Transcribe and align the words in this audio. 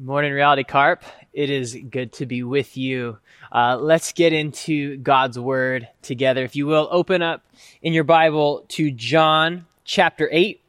Morning, 0.00 0.32
Reality 0.32 0.62
Carp. 0.62 1.02
It 1.32 1.50
is 1.50 1.76
good 1.90 2.12
to 2.12 2.26
be 2.26 2.44
with 2.44 2.76
you. 2.76 3.18
Uh, 3.50 3.76
let's 3.80 4.12
get 4.12 4.32
into 4.32 4.96
God's 4.98 5.36
Word 5.36 5.88
together. 6.02 6.44
If 6.44 6.54
you 6.54 6.66
will, 6.66 6.86
open 6.92 7.20
up 7.20 7.44
in 7.82 7.92
your 7.92 8.04
Bible 8.04 8.64
to 8.68 8.92
John 8.92 9.66
chapter 9.84 10.28
8. 10.30 10.62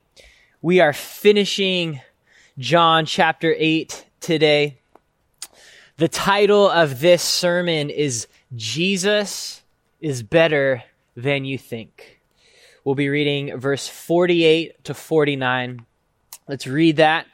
We 0.63 0.79
are 0.79 0.94
finishing 0.94 2.02
John 2.57 3.05
chapter 3.05 3.54
8 3.55 4.04
today. 4.20 4.79
The 5.98 6.07
title 6.07 6.68
of 6.68 7.00
this 7.00 7.21
sermon 7.21 7.91
is 7.91 8.25
Jesus 8.55 9.61
is 10.02 10.23
Better 10.23 10.82
Than 11.16 11.46
You 11.46 11.59
Think. 11.59 12.20
We'll 12.84 12.96
be 12.96 13.09
reading 13.09 13.59
verse 13.59 13.88
48 13.88 14.86
to 14.86 14.96
49. 14.96 15.86
Let's 16.48 16.66
read 16.66 16.96
that 16.96 17.27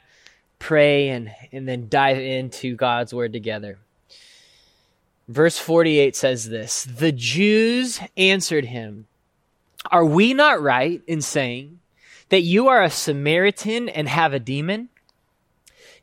pray 0.66 1.09
and, 1.09 1.32
and 1.52 1.68
then 1.68 1.88
dive 1.89 2.18
into 2.18 2.75
God's 2.75 3.13
word 3.13 3.31
together. 3.31 3.77
Verse 5.27 5.59
48 5.59 6.16
says 6.16 6.49
this 6.49 6.85
The 6.85 7.12
Jews 7.12 7.99
answered 8.17 8.66
him, 8.66 9.05
Are 9.91 10.04
we 10.04 10.34
not 10.34 10.59
right 10.59 11.04
in 11.05 11.21
saying 11.21 11.81
that 12.30 12.41
you 12.41 12.67
are 12.67 12.81
a 12.81 12.90
Samaritan 12.90 13.90
and 13.90 14.09
have 14.09 14.34
a 14.34 14.40
demon? 14.40 14.90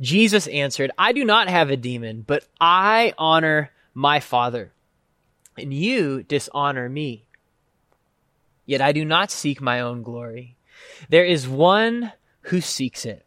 Jesus 0.01 0.47
answered, 0.47 0.93
I 0.97 1.11
do 1.11 1.25
not 1.25 1.49
have 1.49 1.71
a 1.71 1.77
demon, 1.77 2.23
but 2.25 2.47
I 2.61 3.15
honor 3.19 3.73
my 3.95 4.21
Father, 4.21 4.71
and 5.59 5.75
you 5.75 6.23
dishonor 6.23 6.89
me. 6.89 7.25
Yet 8.65 8.81
I 8.81 8.93
do 8.93 9.05
not 9.05 9.33
seek 9.33 9.61
my 9.61 9.81
own 9.81 10.05
glory. 10.05 10.55
There 11.09 11.25
is 11.25 11.49
one 11.49 12.13
who 12.43 12.61
seeks 12.61 13.05
it 13.05 13.27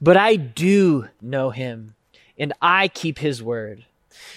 But 0.00 0.16
I 0.16 0.36
do 0.36 1.08
know 1.20 1.50
him, 1.50 1.94
and 2.38 2.52
I 2.60 2.88
keep 2.88 3.18
his 3.18 3.42
word. 3.42 3.84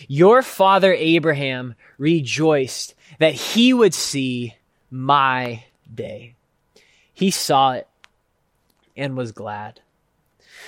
Your 0.08 0.42
father 0.42 0.94
Abraham 0.94 1.76
rejoiced 1.98 2.96
that 3.20 3.34
he 3.34 3.74
would 3.74 3.94
see 3.94 4.56
my 4.90 5.66
day. 5.94 6.36
He 7.14 7.32
saw 7.32 7.74
it 7.74 7.88
and 8.96 9.18
was 9.18 9.32
glad. 9.32 9.82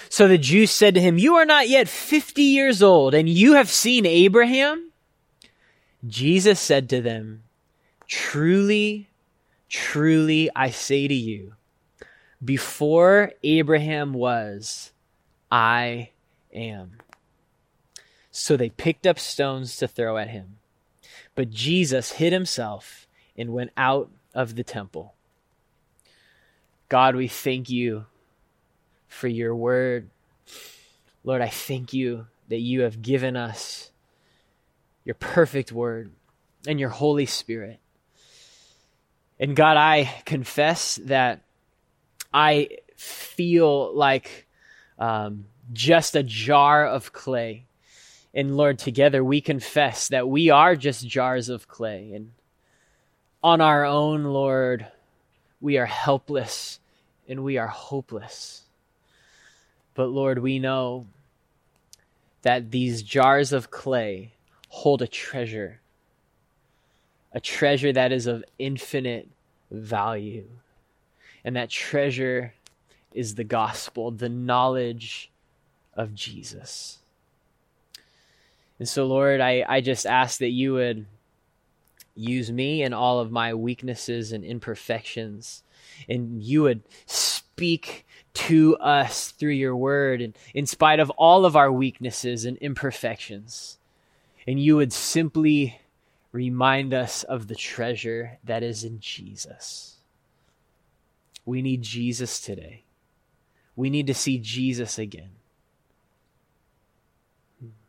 So 0.09 0.27
the 0.27 0.37
Jews 0.37 0.71
said 0.71 0.95
to 0.95 1.01
him, 1.01 1.17
You 1.17 1.35
are 1.35 1.45
not 1.45 1.69
yet 1.69 1.87
50 1.87 2.41
years 2.41 2.81
old, 2.83 3.13
and 3.13 3.29
you 3.29 3.53
have 3.53 3.69
seen 3.69 4.05
Abraham? 4.05 4.91
Jesus 6.05 6.59
said 6.59 6.89
to 6.89 7.01
them, 7.01 7.43
Truly, 8.07 9.07
truly, 9.69 10.49
I 10.55 10.69
say 10.69 11.07
to 11.07 11.13
you, 11.13 11.53
before 12.43 13.33
Abraham 13.43 14.13
was, 14.13 14.91
I 15.51 16.09
am. 16.53 16.97
So 18.31 18.57
they 18.57 18.69
picked 18.69 19.05
up 19.05 19.19
stones 19.19 19.77
to 19.77 19.87
throw 19.87 20.17
at 20.17 20.29
him. 20.29 20.57
But 21.35 21.51
Jesus 21.51 22.13
hid 22.13 22.33
himself 22.33 23.07
and 23.37 23.53
went 23.53 23.71
out 23.77 24.09
of 24.33 24.55
the 24.55 24.63
temple. 24.63 25.13
God, 26.89 27.15
we 27.15 27.27
thank 27.27 27.69
you 27.69 28.05
for 29.07 29.27
your 29.27 29.55
word. 29.55 30.09
Lord, 31.23 31.41
I 31.41 31.49
thank 31.49 31.93
you 31.93 32.27
that 32.49 32.59
you 32.59 32.81
have 32.81 33.01
given 33.01 33.37
us 33.37 33.91
your 35.05 35.15
perfect 35.15 35.71
word 35.71 36.11
and 36.67 36.79
your 36.79 36.89
Holy 36.89 37.25
Spirit. 37.25 37.79
And 39.39 39.55
God, 39.55 39.77
I 39.77 40.21
confess 40.25 40.97
that 41.05 41.43
I 42.33 42.69
feel 42.95 43.95
like 43.95 44.47
um, 44.97 45.45
just 45.73 46.15
a 46.15 46.23
jar 46.23 46.85
of 46.85 47.13
clay. 47.13 47.65
And 48.33 48.55
Lord, 48.55 48.79
together 48.79 49.23
we 49.23 49.41
confess 49.41 50.07
that 50.09 50.29
we 50.29 50.49
are 50.49 50.75
just 50.75 51.07
jars 51.07 51.49
of 51.49 51.67
clay. 51.67 52.13
And 52.13 52.31
on 53.43 53.59
our 53.59 53.85
own, 53.85 54.23
Lord, 54.23 54.87
we 55.59 55.77
are 55.77 55.85
helpless 55.85 56.79
and 57.27 57.43
we 57.43 57.57
are 57.57 57.67
hopeless. 57.67 58.63
But 59.93 60.07
Lord, 60.07 60.39
we 60.39 60.59
know 60.59 61.07
that 62.43 62.71
these 62.71 63.03
jars 63.03 63.53
of 63.53 63.69
clay 63.69 64.31
hold 64.69 65.01
a 65.01 65.07
treasure, 65.07 65.81
a 67.33 67.39
treasure 67.39 67.91
that 67.91 68.11
is 68.11 68.25
of 68.25 68.43
infinite 68.57 69.29
value. 69.69 70.47
And 71.43 71.55
that 71.55 71.69
treasure 71.69 72.53
is 73.13 73.35
the 73.35 73.43
gospel, 73.43 74.11
the 74.11 74.29
knowledge 74.29 75.31
of 75.93 76.13
Jesus. 76.13 76.99
And 78.79 78.87
so, 78.87 79.05
Lord, 79.05 79.41
I, 79.41 79.63
I 79.67 79.81
just 79.81 80.05
ask 80.05 80.39
that 80.39 80.49
you 80.49 80.73
would 80.73 81.05
use 82.15 82.51
me 82.51 82.83
and 82.83 82.93
all 82.93 83.19
of 83.19 83.31
my 83.31 83.53
weaknesses 83.53 84.31
and 84.31 84.43
imperfections, 84.43 85.63
and 86.09 86.41
you 86.41 86.63
would 86.63 86.81
speak 87.05 88.05
to 88.33 88.77
us 88.77 89.31
through 89.31 89.51
your 89.51 89.75
word, 89.75 90.21
and 90.21 90.35
in 90.53 90.65
spite 90.65 90.99
of 90.99 91.09
all 91.11 91.45
of 91.45 91.55
our 91.55 91.71
weaknesses 91.71 92.45
and 92.45 92.57
imperfections, 92.57 93.77
and 94.47 94.59
you 94.59 94.75
would 94.77 94.93
simply 94.93 95.79
remind 96.31 96.93
us 96.93 97.23
of 97.23 97.47
the 97.47 97.55
treasure 97.55 98.39
that 98.43 98.63
is 98.63 98.83
in 98.83 98.99
Jesus. 98.99 99.90
We 101.45 101.61
need 101.61 101.81
Jesus 101.81 102.39
today. 102.39 102.83
We 103.75 103.89
need 103.89 104.07
to 104.07 104.13
see 104.13 104.37
Jesus 104.37 104.99
again. 104.99 105.31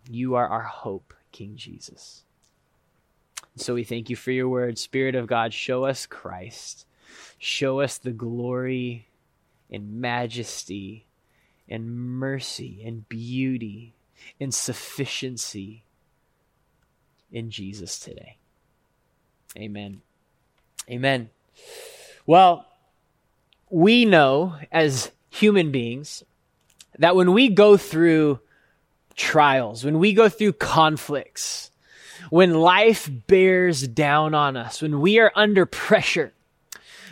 You 0.09 0.35
are 0.35 0.49
our 0.49 0.63
hope, 0.63 1.15
King 1.33 1.57
Jesus. 1.57 2.25
So 3.57 3.75
we 3.75 3.85
thank 3.85 4.09
you 4.09 4.17
for 4.17 4.31
your 4.31 4.49
word. 4.49 4.79
Spirit 4.79 5.15
of 5.15 5.27
God, 5.27 5.53
show 5.53 5.85
us 5.85 6.07
Christ. 6.07 6.87
Show 7.39 7.81
us 7.81 7.99
the 7.99 8.11
glory 8.11 9.09
and 9.71 10.01
majesty 10.01 11.07
and 11.69 11.95
mercy 11.95 12.83
and 12.85 13.09
beauty 13.09 13.95
and 14.41 14.55
sufficiency 14.55 15.85
in 17.31 17.51
Jesus 17.51 17.99
today. 17.99 18.37
Amen. 19.57 20.01
Amen. 20.89 21.31
Well, 22.27 22.67
we 23.73 24.05
know 24.05 24.55
as 24.71 25.11
human 25.31 25.73
beings 25.73 26.23
that 26.99 27.17
when 27.17 27.33
we 27.33 27.49
go 27.49 27.79
through 27.79 28.39
trials, 29.17 29.83
when 29.83 29.99
we 29.99 30.13
go 30.13 30.29
through 30.29 30.53
conflicts, 30.53 31.71
when 32.29 32.53
life 32.53 33.09
bears 33.27 33.89
down 33.89 34.35
on 34.35 34.59
us, 34.59 34.83
when 34.83 35.01
we 35.01 35.19
are 35.19 35.33
under 35.35 35.65
pressure, 35.65 36.33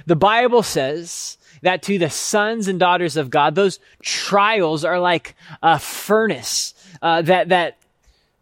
the 0.04 0.16
Bible 0.16 0.62
says 0.62 1.38
that 1.62 1.82
to 1.84 1.98
the 1.98 2.10
sons 2.10 2.68
and 2.68 2.78
daughters 2.78 3.16
of 3.16 3.30
God, 3.30 3.54
those 3.54 3.80
trials 4.02 4.84
are 4.84 5.00
like 5.00 5.34
a 5.62 5.78
furnace 5.78 6.74
uh, 7.00 7.22
that 7.22 7.48
that 7.48 7.78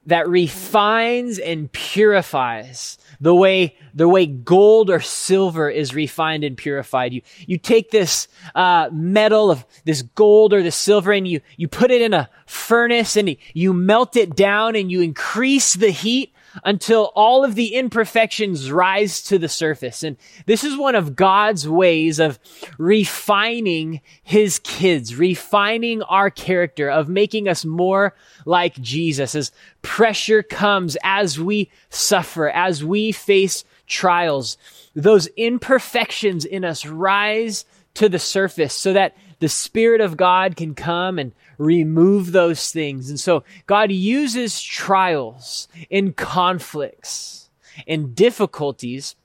that 0.07 0.29
refines 0.29 1.39
and 1.39 1.71
purifies 1.71 2.99
purifies 2.99 2.99
the 3.21 3.35
way 3.35 3.77
the 3.95 4.09
way 4.09 4.27
gold 4.27 4.91
or 4.91 5.01
silver 5.01 5.69
is 5.69 5.95
refined 5.95 6.45
and 6.45 6.57
purified. 6.57 7.13
You 7.13 7.23
you 7.47 7.59
take 7.59 7.91
this 7.91 8.29
uh, 8.55 8.91
metal 8.93 9.51
of 9.51 9.65
this 9.85 10.03
gold 10.03 10.53
or 10.53 10.63
the 10.63 10.71
silver 10.71 11.13
and 11.13 11.27
you 11.27 11.41
you 11.57 11.69
put 11.69 11.91
it 11.91 12.03
in 12.03 12.15
a 12.15 12.29
furnace 12.47 13.17
and 13.17 13.37
you 13.55 13.73
melt 13.73 14.17
it 14.17 14.37
down 14.37 14.77
and 14.77 14.91
you 14.91 15.01
increase 15.01 15.75
the 15.75 15.91
heat 15.91 16.33
until 16.65 17.13
all 17.15 17.45
of 17.45 17.55
the 17.55 17.75
imperfections 17.75 18.71
rise 18.71 19.23
to 19.23 19.39
the 19.39 19.49
surface. 19.49 20.03
And 20.03 20.17
this 20.47 20.65
is 20.65 20.77
one 20.77 20.95
of 20.95 21.17
God's 21.17 21.69
ways 21.69 22.19
of 22.19 22.39
refining 22.79 24.01
his 24.23 24.59
kids, 24.59 25.15
refining 25.15 26.03
our 26.03 26.31
character, 26.31 26.91
of 26.91 27.09
making 27.09 27.49
us 27.49 27.65
more 27.65 28.15
like 28.45 28.81
Jesus 28.81 29.35
as 29.35 29.53
pressure 29.83 30.43
comes, 30.43 30.97
as 31.03 31.39
we 31.39 31.71
suffer, 31.91 32.49
as 32.49 32.85
we 32.85 33.13
face 33.13 33.65
trials. 33.87 34.59
Those 34.95 35.27
imperfections 35.37 36.45
in 36.45 36.65
us 36.65 36.87
rise 36.87 37.65
to 37.95 38.09
the 38.09 38.19
surface 38.19 38.75
so 38.75 38.93
that 38.93 39.17
the 39.41 39.49
Spirit 39.49 40.01
of 40.01 40.17
God 40.17 40.57
can 40.57 40.75
come 40.75 41.19
and 41.19 41.33
remove 41.59 42.33
those 42.33 42.71
things. 42.71 43.11
And 43.11 43.21
so 43.21 43.45
God 43.67 43.93
uses 43.93 44.63
trials 44.63 45.69
and 45.91 46.17
conflicts 46.17 47.51
and 47.87 48.15
difficulties 48.15 49.17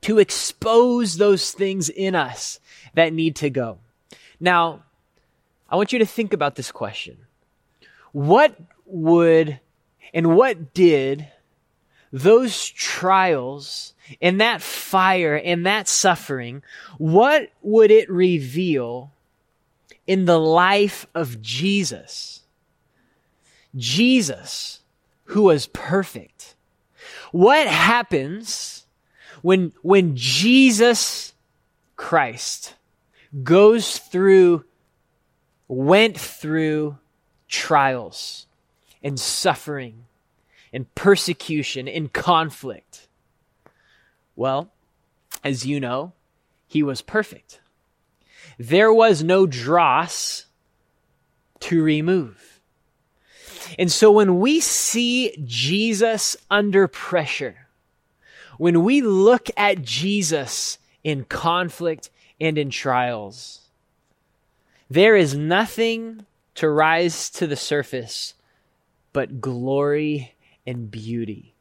to 0.00 0.18
expose 0.18 1.16
those 1.16 1.52
things 1.52 1.88
in 1.88 2.14
us 2.14 2.60
that 2.94 3.12
need 3.12 3.36
to 3.36 3.50
go. 3.50 3.78
Now, 4.40 4.84
I 5.68 5.76
want 5.76 5.92
you 5.92 5.98
to 5.98 6.06
think 6.06 6.32
about 6.32 6.54
this 6.54 6.72
question. 6.72 7.18
What 8.12 8.56
would 8.86 9.60
and 10.14 10.34
what 10.34 10.72
did 10.72 11.28
those 12.10 12.68
trials 12.70 13.92
and 14.22 14.40
that 14.40 14.62
fire 14.62 15.36
and 15.36 15.66
that 15.66 15.88
suffering, 15.88 16.62
what 16.96 17.50
would 17.60 17.90
it 17.90 18.10
reveal 18.10 19.12
in 20.08 20.24
the 20.24 20.40
life 20.40 21.06
of 21.14 21.40
Jesus. 21.42 22.40
Jesus, 23.76 24.80
who 25.24 25.42
was 25.42 25.66
perfect. 25.66 26.56
What 27.30 27.68
happens 27.68 28.86
when, 29.42 29.72
when 29.82 30.16
Jesus 30.16 31.34
Christ 31.96 32.74
goes 33.44 33.98
through, 33.98 34.64
went 35.68 36.18
through 36.18 36.96
trials 37.46 38.46
and 39.02 39.20
suffering 39.20 40.06
and 40.72 40.92
persecution 40.94 41.86
and 41.86 42.10
conflict? 42.10 43.08
Well, 44.34 44.72
as 45.44 45.66
you 45.66 45.78
know, 45.80 46.14
he 46.66 46.82
was 46.82 47.02
perfect 47.02 47.60
there 48.58 48.92
was 48.92 49.22
no 49.22 49.46
dross 49.46 50.46
to 51.60 51.82
remove. 51.82 52.60
And 53.78 53.90
so 53.90 54.10
when 54.10 54.40
we 54.40 54.60
see 54.60 55.36
Jesus 55.44 56.36
under 56.50 56.88
pressure, 56.88 57.68
when 58.56 58.82
we 58.82 59.00
look 59.00 59.48
at 59.56 59.82
Jesus 59.82 60.78
in 61.04 61.24
conflict 61.24 62.10
and 62.40 62.58
in 62.58 62.70
trials, 62.70 63.60
there 64.90 65.16
is 65.16 65.36
nothing 65.36 66.24
to 66.56 66.68
rise 66.68 67.30
to 67.30 67.46
the 67.46 67.56
surface 67.56 68.34
but 69.12 69.40
glory 69.40 70.34
and 70.66 70.90
beauty 70.90 71.54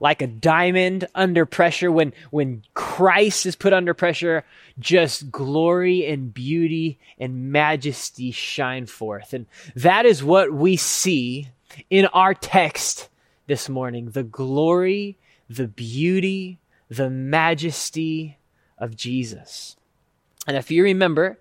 like 0.00 0.22
a 0.22 0.26
diamond 0.26 1.06
under 1.14 1.44
pressure 1.44 1.90
when 1.90 2.12
when 2.30 2.62
Christ 2.74 3.46
is 3.46 3.56
put 3.56 3.72
under 3.72 3.94
pressure 3.94 4.44
just 4.78 5.30
glory 5.30 6.06
and 6.06 6.32
beauty 6.32 6.98
and 7.18 7.50
majesty 7.50 8.30
shine 8.30 8.86
forth. 8.86 9.32
And 9.32 9.46
that 9.74 10.06
is 10.06 10.22
what 10.22 10.52
we 10.52 10.76
see 10.76 11.48
in 11.90 12.06
our 12.06 12.34
text 12.34 13.08
this 13.46 13.68
morning. 13.68 14.10
The 14.10 14.22
glory 14.22 15.18
the 15.48 15.68
beauty 15.68 16.58
the 16.88 17.10
majesty 17.10 18.38
of 18.78 18.96
Jesus. 18.96 19.76
And 20.46 20.56
if 20.56 20.70
you 20.70 20.82
remember 20.84 21.38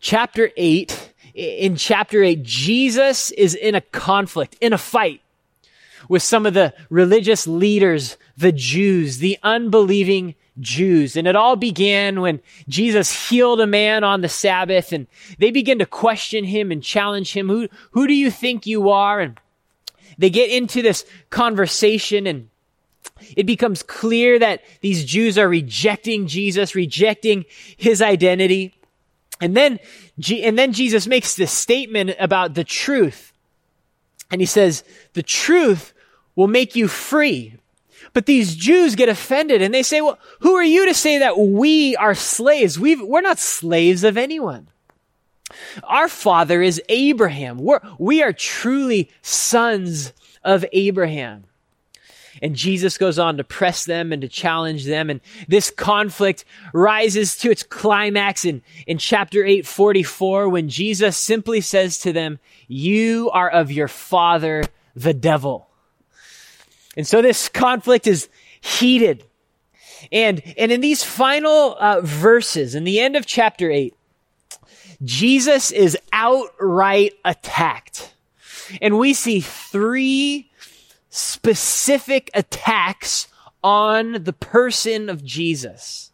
chapter 0.00 0.50
8 0.56 1.12
in 1.34 1.76
chapter 1.76 2.22
8 2.22 2.42
Jesus 2.42 3.30
is 3.32 3.54
in 3.54 3.74
a 3.74 3.80
conflict 3.80 4.56
in 4.60 4.72
a 4.72 4.78
fight 4.78 5.20
with 6.08 6.22
some 6.22 6.46
of 6.46 6.54
the 6.54 6.74
religious 6.90 7.46
leaders, 7.46 8.16
the 8.36 8.52
Jews, 8.52 9.18
the 9.18 9.38
unbelieving 9.42 10.34
Jews. 10.58 11.16
And 11.16 11.26
it 11.26 11.36
all 11.36 11.56
began 11.56 12.20
when 12.20 12.40
Jesus 12.68 13.28
healed 13.28 13.60
a 13.60 13.66
man 13.66 14.04
on 14.04 14.20
the 14.20 14.28
Sabbath 14.28 14.92
and 14.92 15.06
they 15.38 15.50
begin 15.50 15.78
to 15.80 15.86
question 15.86 16.44
him 16.44 16.72
and 16.72 16.82
challenge 16.82 17.32
him. 17.32 17.48
Who, 17.48 17.68
who 17.92 18.06
do 18.06 18.14
you 18.14 18.30
think 18.30 18.66
you 18.66 18.90
are? 18.90 19.20
And 19.20 19.38
they 20.18 20.30
get 20.30 20.50
into 20.50 20.82
this 20.82 21.04
conversation 21.30 22.26
and 22.26 22.48
it 23.36 23.44
becomes 23.46 23.82
clear 23.82 24.38
that 24.38 24.62
these 24.80 25.04
Jews 25.04 25.38
are 25.38 25.48
rejecting 25.48 26.26
Jesus, 26.26 26.74
rejecting 26.74 27.44
his 27.76 28.02
identity. 28.02 28.74
And 29.40 29.56
then, 29.56 29.78
and 30.30 30.58
then 30.58 30.72
Jesus 30.72 31.06
makes 31.06 31.34
this 31.34 31.52
statement 31.52 32.14
about 32.18 32.54
the 32.54 32.64
truth. 32.64 33.32
And 34.30 34.40
he 34.40 34.46
says, 34.46 34.84
the 35.12 35.22
truth 35.22 35.92
will 36.36 36.46
make 36.46 36.76
you 36.76 36.86
free. 36.86 37.54
But 38.12 38.26
these 38.26 38.54
Jews 38.54 38.94
get 38.94 39.08
offended 39.08 39.60
and 39.60 39.74
they 39.74 39.82
say, 39.82 40.00
well, 40.00 40.18
who 40.40 40.54
are 40.54 40.64
you 40.64 40.86
to 40.86 40.94
say 40.94 41.18
that 41.18 41.38
we 41.38 41.96
are 41.96 42.14
slaves? 42.14 42.78
we 42.78 42.96
we're 42.96 43.20
not 43.20 43.38
slaves 43.38 44.04
of 44.04 44.16
anyone. 44.16 44.68
Our 45.84 46.08
father 46.08 46.62
is 46.62 46.82
Abraham. 46.88 47.58
We're, 47.58 47.80
we 47.98 48.22
are 48.22 48.32
truly 48.32 49.10
sons 49.22 50.12
of 50.42 50.64
Abraham. 50.72 51.44
And 52.42 52.54
Jesus 52.54 52.98
goes 52.98 53.18
on 53.18 53.36
to 53.38 53.44
press 53.44 53.84
them 53.84 54.12
and 54.12 54.20
to 54.22 54.28
challenge 54.28 54.84
them. 54.84 55.08
And 55.08 55.20
this 55.48 55.70
conflict 55.70 56.44
rises 56.72 57.36
to 57.38 57.50
its 57.50 57.62
climax 57.62 58.44
in, 58.44 58.62
in 58.86 58.98
chapter 58.98 59.44
8, 59.44 59.66
44, 59.66 60.48
when 60.48 60.68
Jesus 60.68 61.16
simply 61.16 61.60
says 61.60 61.98
to 62.00 62.12
them, 62.12 62.38
You 62.68 63.30
are 63.32 63.48
of 63.48 63.72
your 63.72 63.88
father, 63.88 64.64
the 64.94 65.14
devil. 65.14 65.65
And 66.96 67.06
so 67.06 67.20
this 67.20 67.48
conflict 67.48 68.06
is 68.06 68.28
heated. 68.60 69.24
And, 70.12 70.42
and 70.56 70.72
in 70.72 70.80
these 70.80 71.02
final 71.02 71.76
uh, 71.78 72.00
verses, 72.02 72.74
in 72.74 72.84
the 72.84 73.00
end 73.00 73.16
of 73.16 73.26
chapter 73.26 73.70
8, 73.70 73.94
Jesus 75.02 75.70
is 75.70 75.98
outright 76.12 77.14
attacked. 77.24 78.14
And 78.80 78.98
we 78.98 79.14
see 79.14 79.40
three 79.40 80.50
specific 81.10 82.30
attacks 82.34 83.28
on 83.62 84.24
the 84.24 84.32
person 84.32 85.08
of 85.08 85.24
Jesus. 85.24 86.12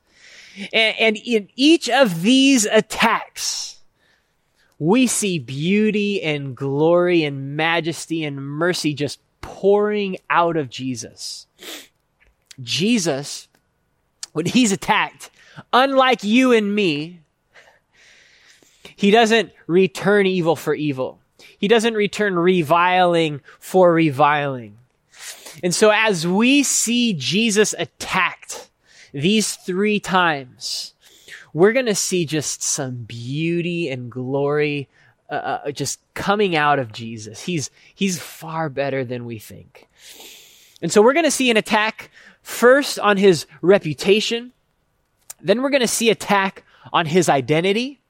And, 0.72 0.96
and 0.98 1.16
in 1.16 1.48
each 1.56 1.88
of 1.88 2.22
these 2.22 2.66
attacks, 2.66 3.78
we 4.78 5.06
see 5.06 5.38
beauty 5.38 6.22
and 6.22 6.56
glory 6.56 7.24
and 7.24 7.56
majesty 7.56 8.24
and 8.24 8.44
mercy 8.44 8.94
just 8.94 9.20
pouring 9.42 10.16
out 10.30 10.56
of 10.56 10.70
Jesus. 10.70 11.46
Jesus, 12.62 13.48
when 14.32 14.46
he's 14.46 14.72
attacked, 14.72 15.30
unlike 15.72 16.24
you 16.24 16.52
and 16.52 16.74
me, 16.74 17.20
he 18.96 19.10
doesn't 19.10 19.52
return 19.66 20.26
evil 20.26 20.56
for 20.56 20.74
evil. 20.74 21.20
He 21.58 21.68
doesn't 21.68 21.94
return 21.94 22.36
reviling 22.36 23.40
for 23.58 23.92
reviling. 23.92 24.78
And 25.62 25.74
so 25.74 25.90
as 25.90 26.26
we 26.26 26.62
see 26.62 27.12
Jesus 27.12 27.74
attacked 27.78 28.70
these 29.12 29.54
three 29.56 30.00
times, 30.00 30.94
we're 31.52 31.72
going 31.72 31.86
to 31.86 31.94
see 31.94 32.24
just 32.24 32.62
some 32.62 33.04
beauty 33.04 33.90
and 33.90 34.10
glory 34.10 34.88
uh, 35.32 35.60
uh, 35.64 35.70
just 35.70 35.98
coming 36.12 36.54
out 36.54 36.78
of 36.78 36.92
Jesus. 36.92 37.40
He's, 37.40 37.70
he's 37.94 38.20
far 38.20 38.68
better 38.68 39.02
than 39.02 39.24
we 39.24 39.38
think. 39.38 39.88
And 40.82 40.92
so 40.92 41.00
we're 41.00 41.14
going 41.14 41.24
to 41.24 41.30
see 41.30 41.50
an 41.50 41.56
attack 41.56 42.10
first 42.42 42.98
on 42.98 43.16
his 43.16 43.46
reputation. 43.62 44.52
Then 45.40 45.62
we're 45.62 45.70
going 45.70 45.80
to 45.80 45.88
see 45.88 46.10
attack 46.10 46.64
on 46.92 47.06
his 47.06 47.30
identity. 47.30 48.00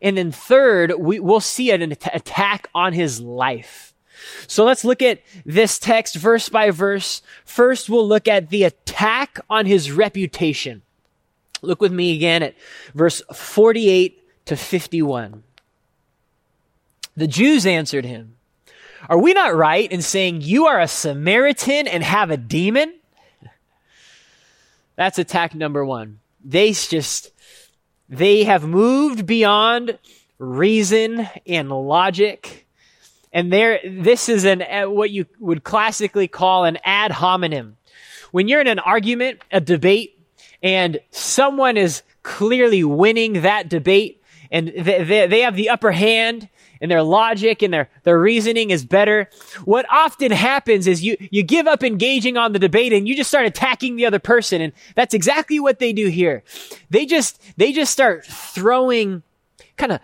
And 0.00 0.16
then 0.16 0.30
third, 0.30 0.92
we, 0.96 1.18
will 1.18 1.40
see 1.40 1.72
an 1.72 1.82
attack 1.90 2.68
on 2.76 2.92
his 2.92 3.20
life. 3.20 3.92
So 4.46 4.64
let's 4.64 4.84
look 4.84 5.02
at 5.02 5.20
this 5.44 5.80
text 5.80 6.14
verse 6.14 6.48
by 6.48 6.70
verse. 6.70 7.22
First, 7.44 7.90
we'll 7.90 8.06
look 8.06 8.28
at 8.28 8.50
the 8.50 8.62
attack 8.62 9.40
on 9.50 9.66
his 9.66 9.90
reputation. 9.90 10.82
Look 11.60 11.80
with 11.80 11.92
me 11.92 12.14
again 12.14 12.44
at 12.44 12.54
verse 12.94 13.20
48 13.34 14.46
to 14.46 14.56
51. 14.56 15.42
The 17.18 17.26
Jews 17.26 17.66
answered 17.66 18.04
him, 18.04 18.36
are 19.08 19.18
we 19.18 19.32
not 19.32 19.56
right 19.56 19.90
in 19.90 20.02
saying 20.02 20.42
you 20.42 20.66
are 20.66 20.80
a 20.80 20.86
Samaritan 20.86 21.88
and 21.88 22.04
have 22.04 22.30
a 22.30 22.36
demon? 22.36 22.94
That's 24.94 25.18
attack 25.18 25.52
number 25.52 25.84
one. 25.84 26.20
They 26.44 26.70
just, 26.70 27.32
they 28.08 28.44
have 28.44 28.64
moved 28.64 29.26
beyond 29.26 29.98
reason 30.38 31.28
and 31.44 31.70
logic. 31.70 32.68
And 33.32 33.52
there, 33.52 33.80
this 33.84 34.28
is 34.28 34.44
an, 34.44 34.62
uh, 34.62 34.84
what 34.84 35.10
you 35.10 35.26
would 35.40 35.64
classically 35.64 36.28
call 36.28 36.66
an 36.66 36.78
ad 36.84 37.10
hominem. 37.10 37.78
When 38.30 38.46
you're 38.46 38.60
in 38.60 38.68
an 38.68 38.78
argument, 38.78 39.40
a 39.50 39.60
debate, 39.60 40.24
and 40.62 41.00
someone 41.10 41.76
is 41.76 42.02
clearly 42.22 42.84
winning 42.84 43.42
that 43.42 43.68
debate, 43.68 44.22
and 44.52 44.68
they, 44.68 45.02
they, 45.02 45.26
they 45.26 45.40
have 45.40 45.56
the 45.56 45.70
upper 45.70 45.90
hand, 45.90 46.48
and 46.80 46.90
their 46.90 47.02
logic 47.02 47.62
and 47.62 47.72
their, 47.72 47.88
their 48.04 48.18
reasoning 48.18 48.70
is 48.70 48.84
better. 48.84 49.28
What 49.64 49.86
often 49.90 50.30
happens 50.30 50.86
is 50.86 51.02
you, 51.02 51.16
you 51.30 51.42
give 51.42 51.66
up 51.66 51.82
engaging 51.82 52.36
on 52.36 52.52
the 52.52 52.58
debate 52.58 52.92
and 52.92 53.08
you 53.08 53.16
just 53.16 53.30
start 53.30 53.46
attacking 53.46 53.96
the 53.96 54.06
other 54.06 54.18
person. 54.18 54.60
And 54.60 54.72
that's 54.94 55.14
exactly 55.14 55.60
what 55.60 55.78
they 55.78 55.92
do 55.92 56.08
here. 56.08 56.42
They 56.90 57.06
just, 57.06 57.40
they 57.56 57.72
just 57.72 57.92
start 57.92 58.24
throwing 58.24 59.22
kind 59.76 59.92
of 59.92 60.00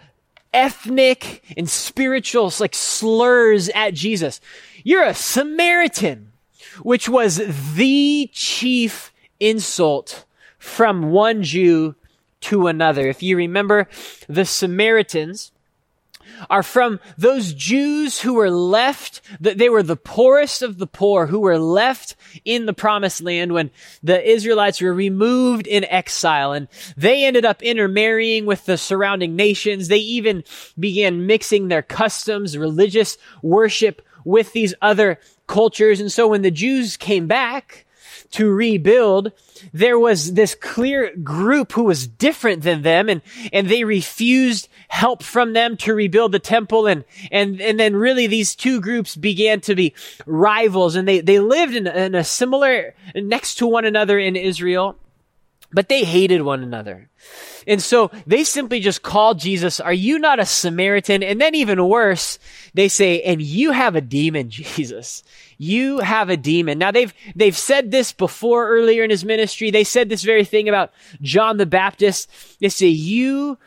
ethnic 0.52 1.42
and 1.56 1.68
spiritual 1.68 2.52
like 2.60 2.74
slurs 2.74 3.68
at 3.70 3.94
Jesus. 3.94 4.40
You're 4.84 5.04
a 5.04 5.14
Samaritan, 5.14 6.32
which 6.82 7.08
was 7.08 7.40
the 7.74 8.30
chief 8.32 9.12
insult 9.40 10.24
from 10.58 11.10
one 11.10 11.42
Jew 11.42 11.94
to 12.40 12.66
another. 12.66 13.08
If 13.08 13.22
you 13.22 13.36
remember, 13.36 13.88
the 14.28 14.44
Samaritans 14.44 15.50
are 16.50 16.62
from 16.62 17.00
those 17.16 17.52
Jews 17.54 18.20
who 18.20 18.34
were 18.34 18.50
left, 18.50 19.20
that 19.40 19.58
they 19.58 19.68
were 19.68 19.82
the 19.82 19.96
poorest 19.96 20.62
of 20.62 20.78
the 20.78 20.86
poor 20.86 21.26
who 21.26 21.40
were 21.40 21.58
left 21.58 22.16
in 22.44 22.66
the 22.66 22.72
promised 22.72 23.22
land 23.22 23.52
when 23.52 23.70
the 24.02 24.22
Israelites 24.28 24.80
were 24.80 24.94
removed 24.94 25.66
in 25.66 25.84
exile 25.84 26.52
and 26.52 26.68
they 26.96 27.24
ended 27.24 27.44
up 27.44 27.62
intermarrying 27.62 28.46
with 28.46 28.66
the 28.66 28.78
surrounding 28.78 29.36
nations. 29.36 29.88
They 29.88 29.98
even 29.98 30.44
began 30.78 31.26
mixing 31.26 31.68
their 31.68 31.82
customs, 31.82 32.56
religious 32.58 33.18
worship 33.42 34.02
with 34.24 34.52
these 34.52 34.74
other 34.80 35.18
cultures. 35.46 36.00
And 36.00 36.10
so 36.10 36.28
when 36.28 36.42
the 36.42 36.50
Jews 36.50 36.96
came 36.96 37.26
back 37.26 37.86
to 38.32 38.50
rebuild, 38.50 39.32
there 39.72 39.98
was 39.98 40.34
this 40.34 40.54
clear 40.54 41.14
group 41.16 41.72
who 41.72 41.84
was 41.84 42.06
different 42.06 42.62
than 42.62 42.82
them 42.82 43.08
and, 43.08 43.22
and 43.52 43.68
they 43.68 43.84
refused 43.84 44.68
help 44.94 45.24
from 45.24 45.54
them 45.54 45.76
to 45.76 45.92
rebuild 45.92 46.30
the 46.30 46.38
temple. 46.38 46.86
And, 46.86 47.04
and, 47.32 47.60
and 47.60 47.80
then 47.80 47.96
really 47.96 48.28
these 48.28 48.54
two 48.54 48.80
groups 48.80 49.16
began 49.16 49.60
to 49.62 49.74
be 49.74 49.92
rivals 50.24 50.94
and 50.94 51.08
they, 51.08 51.20
they 51.20 51.40
lived 51.40 51.74
in, 51.74 51.88
in 51.88 52.14
a 52.14 52.22
similar, 52.22 52.94
next 53.12 53.56
to 53.56 53.66
one 53.66 53.84
another 53.84 54.20
in 54.20 54.36
Israel, 54.36 54.96
but 55.72 55.88
they 55.88 56.04
hated 56.04 56.42
one 56.42 56.62
another. 56.62 57.10
And 57.66 57.82
so 57.82 58.12
they 58.24 58.44
simply 58.44 58.78
just 58.78 59.02
called 59.02 59.40
Jesus, 59.40 59.80
are 59.80 59.92
you 59.92 60.16
not 60.16 60.38
a 60.38 60.46
Samaritan? 60.46 61.24
And 61.24 61.40
then 61.40 61.56
even 61.56 61.88
worse, 61.88 62.38
they 62.72 62.86
say, 62.86 63.20
and 63.22 63.42
you 63.42 63.72
have 63.72 63.96
a 63.96 64.00
demon, 64.00 64.48
Jesus. 64.48 65.24
You 65.58 65.98
have 65.98 66.30
a 66.30 66.36
demon. 66.36 66.78
Now 66.78 66.92
they've, 66.92 67.12
they've 67.34 67.56
said 67.56 67.90
this 67.90 68.12
before 68.12 68.68
earlier 68.68 69.02
in 69.02 69.10
his 69.10 69.24
ministry. 69.24 69.72
They 69.72 69.82
said 69.82 70.08
this 70.08 70.22
very 70.22 70.44
thing 70.44 70.68
about 70.68 70.92
John 71.20 71.56
the 71.56 71.66
Baptist. 71.66 72.30
They 72.60 72.68
say, 72.68 72.86
you 72.86 73.58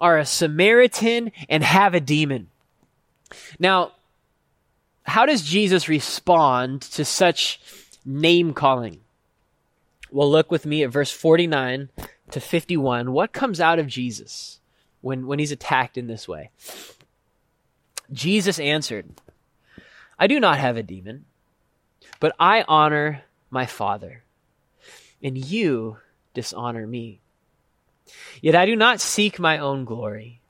are 0.00 0.18
a 0.18 0.26
Samaritan 0.26 1.32
and 1.48 1.62
have 1.62 1.94
a 1.94 2.00
demon. 2.00 2.48
Now, 3.58 3.92
how 5.04 5.26
does 5.26 5.42
Jesus 5.42 5.88
respond 5.88 6.82
to 6.82 7.04
such 7.04 7.60
name 8.04 8.52
calling? 8.52 9.00
Well, 10.10 10.30
look 10.30 10.50
with 10.50 10.66
me 10.66 10.82
at 10.82 10.90
verse 10.90 11.10
49 11.10 11.88
to 12.30 12.40
51, 12.40 13.12
what 13.12 13.32
comes 13.32 13.60
out 13.60 13.78
of 13.78 13.86
Jesus 13.86 14.58
when, 15.00 15.26
when 15.26 15.38
he's 15.38 15.52
attacked 15.52 15.96
in 15.96 16.06
this 16.06 16.26
way? 16.26 16.50
Jesus 18.12 18.58
answered, 18.58 19.06
I 20.18 20.26
do 20.26 20.40
not 20.40 20.58
have 20.58 20.76
a 20.76 20.82
demon, 20.82 21.26
but 22.20 22.34
I 22.38 22.64
honor 22.66 23.22
my 23.50 23.66
Father, 23.66 24.22
and 25.22 25.36
you 25.36 25.98
dishonor 26.34 26.86
me. 26.86 27.20
Yet 28.40 28.54
I 28.54 28.66
do 28.66 28.76
not 28.76 29.00
seek 29.00 29.38
my 29.38 29.58
own 29.58 29.84
glory. 29.84 30.40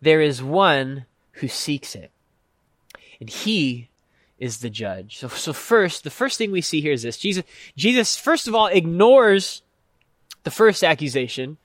There 0.00 0.20
is 0.20 0.42
one 0.42 1.06
who 1.32 1.48
seeks 1.48 1.94
it, 1.94 2.10
and 3.20 3.30
he 3.30 3.88
is 4.38 4.58
the 4.58 4.70
judge. 4.70 5.18
So, 5.18 5.28
so 5.28 5.52
first, 5.52 6.04
the 6.04 6.10
first 6.10 6.38
thing 6.38 6.50
we 6.50 6.60
see 6.60 6.80
here 6.80 6.92
is 6.92 7.02
this. 7.02 7.16
Jesus, 7.16 7.44
Jesus, 7.76 8.16
first 8.16 8.48
of 8.48 8.54
all, 8.54 8.66
ignores 8.66 9.62
the 10.42 10.50
first 10.50 10.84
accusation, 10.84 11.56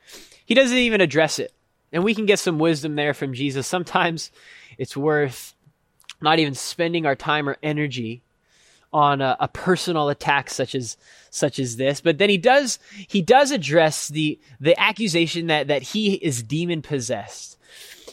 he 0.46 0.54
doesn't 0.54 0.78
even 0.78 1.02
address 1.02 1.40
it. 1.40 1.54
And 1.92 2.04
we 2.04 2.16
can 2.16 2.26
get 2.26 2.40
some 2.40 2.60
wisdom 2.60 2.96
there 2.96 3.14
from 3.14 3.34
Jesus. 3.34 3.68
Sometimes 3.68 4.32
it's 4.78 4.96
worth 4.96 5.56
not 6.22 6.40
even 6.40 6.54
spending 6.56 7.06
our 7.06 7.16
time 7.16 7.50
or 7.50 7.58
energy 7.64 8.22
on 8.92 9.22
a, 9.22 9.38
a, 9.40 9.48
personal 9.48 10.10
attack 10.10 10.50
such 10.50 10.74
as 10.74 10.98
such 11.30 11.60
as 11.60 11.78
this. 11.78 12.02
But 12.02 12.18
then 12.18 12.30
he 12.30 12.38
does 12.38 12.80
he 13.08 13.22
does 13.22 13.52
address 13.52 14.08
the 14.08 14.40
the 14.60 14.80
accusation 14.80 15.48
that 15.48 15.68
that 15.68 15.84
he 15.84 16.14
is 16.14 16.42
demon 16.44 16.82
possessed. 16.82 17.58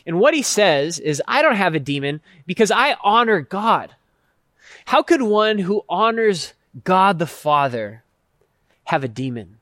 And 0.07 0.21
what 0.21 0.35
he 0.35 0.43
says 0.43 0.99
is, 1.01 1.21
I 1.27 1.43
don't 1.43 1.57
have 1.57 1.75
a 1.75 1.81
demon 1.81 2.21
because 2.47 2.71
I 2.71 2.97
honor 3.03 3.41
God. 3.41 3.95
How 4.87 5.03
could 5.03 5.23
one 5.23 5.59
who 5.59 5.85
honors 5.89 6.55
God 6.85 7.19
the 7.19 7.27
Father 7.27 8.05
have 8.85 9.03
a 9.03 9.09
demon? 9.09 9.59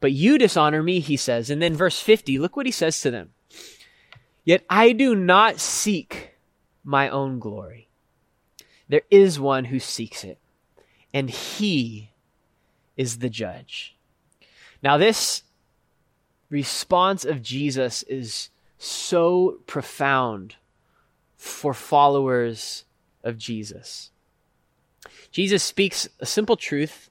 But 0.00 0.12
you 0.12 0.38
dishonor 0.38 0.82
me, 0.82 1.00
he 1.00 1.18
says. 1.18 1.50
And 1.50 1.60
then 1.60 1.74
verse 1.74 2.00
50, 2.00 2.38
look 2.38 2.56
what 2.56 2.66
he 2.66 2.72
says 2.72 3.00
to 3.02 3.10
them. 3.10 3.30
Yet 4.44 4.64
I 4.70 4.92
do 4.92 5.14
not 5.14 5.60
seek 5.60 6.30
my 6.82 7.08
own 7.10 7.38
glory. 7.38 7.85
There 8.88 9.02
is 9.10 9.40
one 9.40 9.66
who 9.66 9.78
seeks 9.78 10.24
it, 10.24 10.38
and 11.12 11.30
he 11.30 12.10
is 12.96 13.18
the 13.18 13.30
judge. 13.30 13.96
Now, 14.82 14.96
this 14.96 15.42
response 16.48 17.24
of 17.24 17.42
Jesus 17.42 18.02
is 18.04 18.50
so 18.78 19.58
profound 19.66 20.56
for 21.36 21.74
followers 21.74 22.84
of 23.24 23.38
Jesus. 23.38 24.10
Jesus 25.30 25.62
speaks 25.62 26.08
a 26.20 26.26
simple 26.26 26.56
truth, 26.56 27.10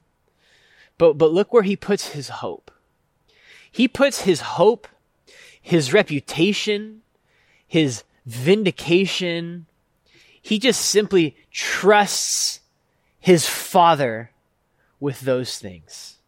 but, 0.98 1.18
but 1.18 1.32
look 1.32 1.52
where 1.52 1.62
he 1.62 1.76
puts 1.76 2.08
his 2.08 2.28
hope. 2.28 2.70
He 3.70 3.86
puts 3.88 4.22
his 4.22 4.40
hope, 4.40 4.88
his 5.60 5.92
reputation, 5.92 7.02
his 7.66 8.04
vindication, 8.24 9.66
he 10.46 10.60
just 10.60 10.80
simply 10.80 11.34
trusts 11.50 12.60
his 13.18 13.48
father 13.48 14.30
with 15.00 15.22
those 15.22 15.58
things. 15.58 16.18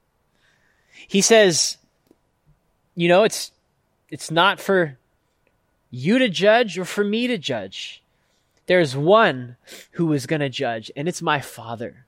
He 1.07 1.21
says, 1.21 1.77
you 2.97 3.07
know, 3.07 3.23
it's, 3.23 3.53
it's 4.11 4.29
not 4.29 4.59
for 4.59 4.99
you 5.93 6.19
to 6.19 6.29
judge 6.29 6.77
or 6.77 6.85
for 6.85 7.05
me 7.05 7.29
to 7.29 7.39
judge. 7.39 8.03
There's 8.67 8.97
one 8.97 9.55
who 9.93 10.13
is 10.13 10.27
going 10.27 10.41
to 10.41 10.49
judge, 10.49 10.91
and 10.97 11.09
it's 11.09 11.23
my 11.23 11.41
father. 11.41 12.05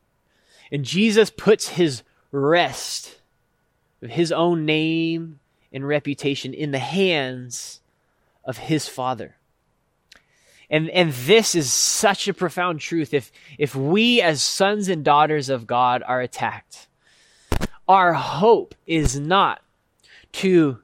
And 0.73 0.85
Jesus 0.85 1.31
puts 1.31 1.69
his 1.69 2.02
rest 2.33 3.21
of 4.02 4.11
his 4.11 4.33
own 4.33 4.67
name 4.67 5.38
and 5.73 5.87
reputation 5.87 6.55
in 6.55 6.73
the 6.73 6.81
hands 6.81 7.81
of 8.45 8.59
his 8.59 8.88
father. 8.88 9.37
And, 10.71 10.89
and 10.91 11.12
this 11.12 11.55
is 11.57 11.73
such 11.73 12.29
a 12.29 12.35
profound 12.35 12.81
truth. 12.81 13.12
If, 13.12 13.33
if 13.59 13.75
we 13.75 14.23
as 14.23 14.41
sons 14.41 14.89
and 14.89 15.05
daughters 15.05 15.49
of 15.49 15.67
God 15.67 16.03
are 16.07 16.21
attacked, 16.21 16.87
our 17.89 18.12
hope 18.12 18.77
is 18.87 19.19
not 19.19 19.62
to 20.33 20.79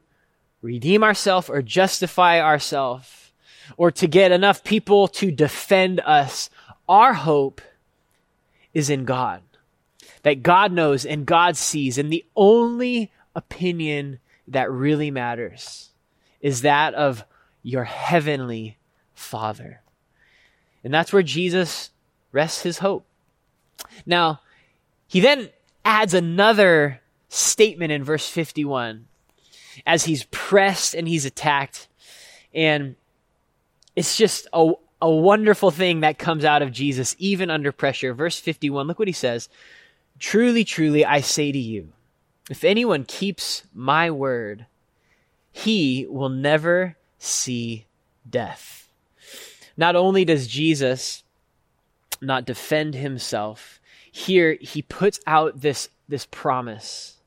redeem 0.60 1.04
ourselves 1.04 1.48
or 1.48 1.62
justify 1.62 2.40
ourselves 2.40 3.32
or 3.76 3.92
to 3.92 4.08
get 4.08 4.32
enough 4.32 4.64
people 4.64 5.06
to 5.06 5.30
defend 5.30 6.00
us. 6.00 6.50
Our 6.88 7.14
hope 7.14 7.60
is 8.74 8.90
in 8.90 9.04
God 9.04 9.42
that 10.24 10.42
God 10.42 10.72
knows 10.72 11.06
and 11.06 11.24
God 11.24 11.56
sees. 11.56 11.98
And 11.98 12.12
the 12.12 12.24
only 12.34 13.12
opinion 13.36 14.18
that 14.48 14.68
really 14.68 15.12
matters 15.12 15.90
is 16.40 16.62
that 16.62 16.94
of 16.94 17.24
your 17.62 17.84
heavenly 17.84 18.76
Father. 19.16 19.80
And 20.84 20.94
that's 20.94 21.12
where 21.12 21.22
Jesus 21.22 21.90
rests 22.30 22.62
his 22.62 22.78
hope. 22.78 23.04
Now, 24.04 24.40
he 25.08 25.18
then 25.18 25.48
adds 25.84 26.14
another 26.14 27.00
statement 27.28 27.90
in 27.90 28.04
verse 28.04 28.28
51 28.28 29.06
as 29.84 30.04
he's 30.04 30.24
pressed 30.30 30.94
and 30.94 31.08
he's 31.08 31.24
attacked. 31.24 31.88
And 32.54 32.94
it's 33.96 34.16
just 34.16 34.46
a, 34.52 34.72
a 35.02 35.10
wonderful 35.10 35.70
thing 35.70 36.00
that 36.00 36.18
comes 36.18 36.44
out 36.44 36.62
of 36.62 36.72
Jesus, 36.72 37.16
even 37.18 37.50
under 37.50 37.72
pressure. 37.72 38.14
Verse 38.14 38.38
51, 38.38 38.86
look 38.86 38.98
what 38.98 39.08
he 39.08 39.12
says. 39.12 39.48
Truly, 40.18 40.64
truly, 40.64 41.04
I 41.04 41.20
say 41.20 41.50
to 41.50 41.58
you, 41.58 41.92
if 42.48 42.62
anyone 42.64 43.04
keeps 43.04 43.64
my 43.74 44.10
word, 44.10 44.66
he 45.52 46.06
will 46.08 46.28
never 46.28 46.96
see 47.18 47.86
death. 48.28 48.85
Not 49.76 49.96
only 49.96 50.24
does 50.24 50.46
Jesus 50.46 51.22
not 52.20 52.46
defend 52.46 52.94
himself, 52.94 53.80
here 54.10 54.56
he 54.60 54.82
puts 54.82 55.20
out 55.26 55.60
this, 55.60 55.88
this 56.08 56.26
promise. 56.26 57.18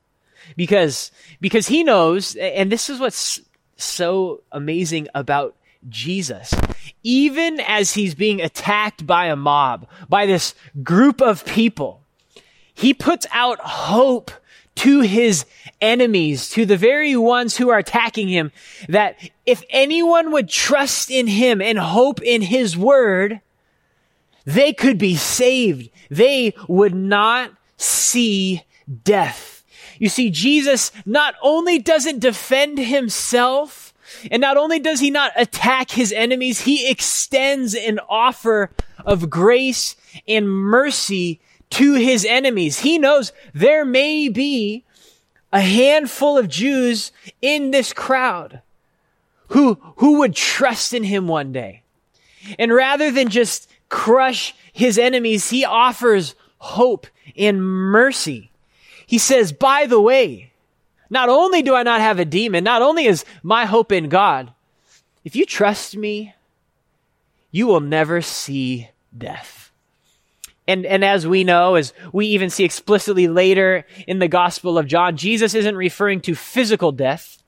Because, 0.56 1.12
because 1.40 1.68
he 1.68 1.84
knows, 1.84 2.34
and 2.36 2.72
this 2.72 2.90
is 2.90 2.98
what's 2.98 3.40
so 3.76 4.42
amazing 4.50 5.08
about 5.14 5.54
Jesus. 5.88 6.52
Even 7.02 7.60
as 7.60 7.94
he's 7.94 8.14
being 8.14 8.40
attacked 8.40 9.06
by 9.06 9.26
a 9.26 9.36
mob, 9.36 9.86
by 10.08 10.26
this 10.26 10.54
group 10.82 11.20
of 11.22 11.46
people, 11.46 12.02
he 12.74 12.92
puts 12.92 13.26
out 13.32 13.60
hope 13.60 14.30
to 14.76 15.00
his 15.00 15.44
enemies, 15.80 16.48
to 16.50 16.64
the 16.64 16.76
very 16.76 17.16
ones 17.16 17.56
who 17.56 17.68
are 17.70 17.78
attacking 17.78 18.28
him, 18.28 18.52
that 18.88 19.16
if 19.44 19.62
anyone 19.70 20.32
would 20.32 20.48
trust 20.48 21.10
in 21.10 21.26
him 21.26 21.60
and 21.60 21.78
hope 21.78 22.22
in 22.22 22.42
his 22.42 22.76
word, 22.76 23.40
they 24.44 24.72
could 24.72 24.98
be 24.98 25.16
saved. 25.16 25.90
They 26.10 26.54
would 26.68 26.94
not 26.94 27.52
see 27.76 28.64
death. 29.04 29.64
You 29.98 30.08
see, 30.08 30.30
Jesus 30.30 30.92
not 31.04 31.34
only 31.42 31.78
doesn't 31.78 32.20
defend 32.20 32.78
himself, 32.78 33.92
and 34.30 34.40
not 34.40 34.56
only 34.56 34.78
does 34.78 35.00
he 35.00 35.10
not 35.10 35.32
attack 35.36 35.90
his 35.90 36.12
enemies, 36.12 36.62
he 36.62 36.88
extends 36.88 37.74
an 37.74 38.00
offer 38.08 38.70
of 39.04 39.30
grace 39.30 39.94
and 40.26 40.48
mercy 40.48 41.40
to 41.70 41.94
his 41.94 42.24
enemies. 42.24 42.80
He 42.80 42.98
knows 42.98 43.32
there 43.54 43.84
may 43.84 44.28
be 44.28 44.84
a 45.52 45.60
handful 45.60 46.38
of 46.38 46.48
Jews 46.48 47.12
in 47.40 47.70
this 47.70 47.92
crowd 47.92 48.62
who, 49.48 49.74
who 49.96 50.18
would 50.18 50.34
trust 50.34 50.92
in 50.92 51.04
him 51.04 51.26
one 51.26 51.52
day. 51.52 51.82
And 52.58 52.72
rather 52.72 53.10
than 53.10 53.28
just 53.28 53.68
crush 53.88 54.54
his 54.72 54.98
enemies, 54.98 55.50
he 55.50 55.64
offers 55.64 56.34
hope 56.58 57.06
and 57.36 57.62
mercy. 57.62 58.50
He 59.06 59.18
says, 59.18 59.52
by 59.52 59.86
the 59.86 60.00
way, 60.00 60.52
not 61.10 61.28
only 61.28 61.62
do 61.62 61.74
I 61.74 61.82
not 61.82 62.00
have 62.00 62.20
a 62.20 62.24
demon, 62.24 62.62
not 62.62 62.82
only 62.82 63.06
is 63.06 63.24
my 63.42 63.64
hope 63.64 63.90
in 63.90 64.08
God, 64.08 64.52
if 65.24 65.34
you 65.34 65.44
trust 65.44 65.96
me, 65.96 66.34
you 67.50 67.66
will 67.66 67.80
never 67.80 68.22
see 68.22 68.88
death. 69.16 69.59
And, 70.66 70.86
and 70.86 71.04
as 71.04 71.26
we 71.26 71.42
know, 71.42 71.74
as 71.74 71.92
we 72.12 72.26
even 72.26 72.50
see 72.50 72.64
explicitly 72.64 73.26
later 73.28 73.84
in 74.06 74.18
the 74.18 74.28
Gospel 74.28 74.78
of 74.78 74.86
John, 74.86 75.16
Jesus 75.16 75.54
isn't 75.54 75.76
referring 75.76 76.20
to 76.22 76.34
physical 76.34 76.92
death. 76.92 77.42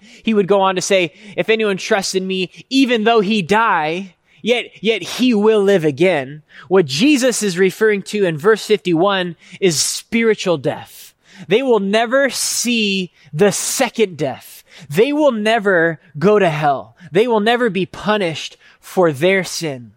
He 0.00 0.34
would 0.34 0.48
go 0.48 0.60
on 0.60 0.76
to 0.76 0.80
say, 0.80 1.12
if 1.36 1.48
anyone 1.48 1.76
trusts 1.76 2.14
in 2.14 2.26
me, 2.26 2.50
even 2.68 3.04
though 3.04 3.20
he 3.20 3.42
die, 3.42 4.14
Yet, 4.40 4.82
yet 4.82 5.02
he 5.02 5.34
will 5.34 5.62
live 5.62 5.84
again. 5.84 6.42
What 6.68 6.86
Jesus 6.86 7.42
is 7.42 7.58
referring 7.58 8.02
to 8.02 8.24
in 8.24 8.38
verse 8.38 8.64
51 8.66 9.36
is 9.60 9.80
spiritual 9.80 10.58
death. 10.58 11.14
They 11.46 11.62
will 11.62 11.80
never 11.80 12.30
see 12.30 13.12
the 13.32 13.52
second 13.52 14.16
death. 14.16 14.64
They 14.88 15.12
will 15.12 15.32
never 15.32 16.00
go 16.18 16.38
to 16.38 16.48
hell. 16.48 16.96
They 17.10 17.26
will 17.26 17.40
never 17.40 17.68
be 17.70 17.86
punished 17.86 18.56
for 18.80 19.12
their 19.12 19.44
sin. 19.44 19.92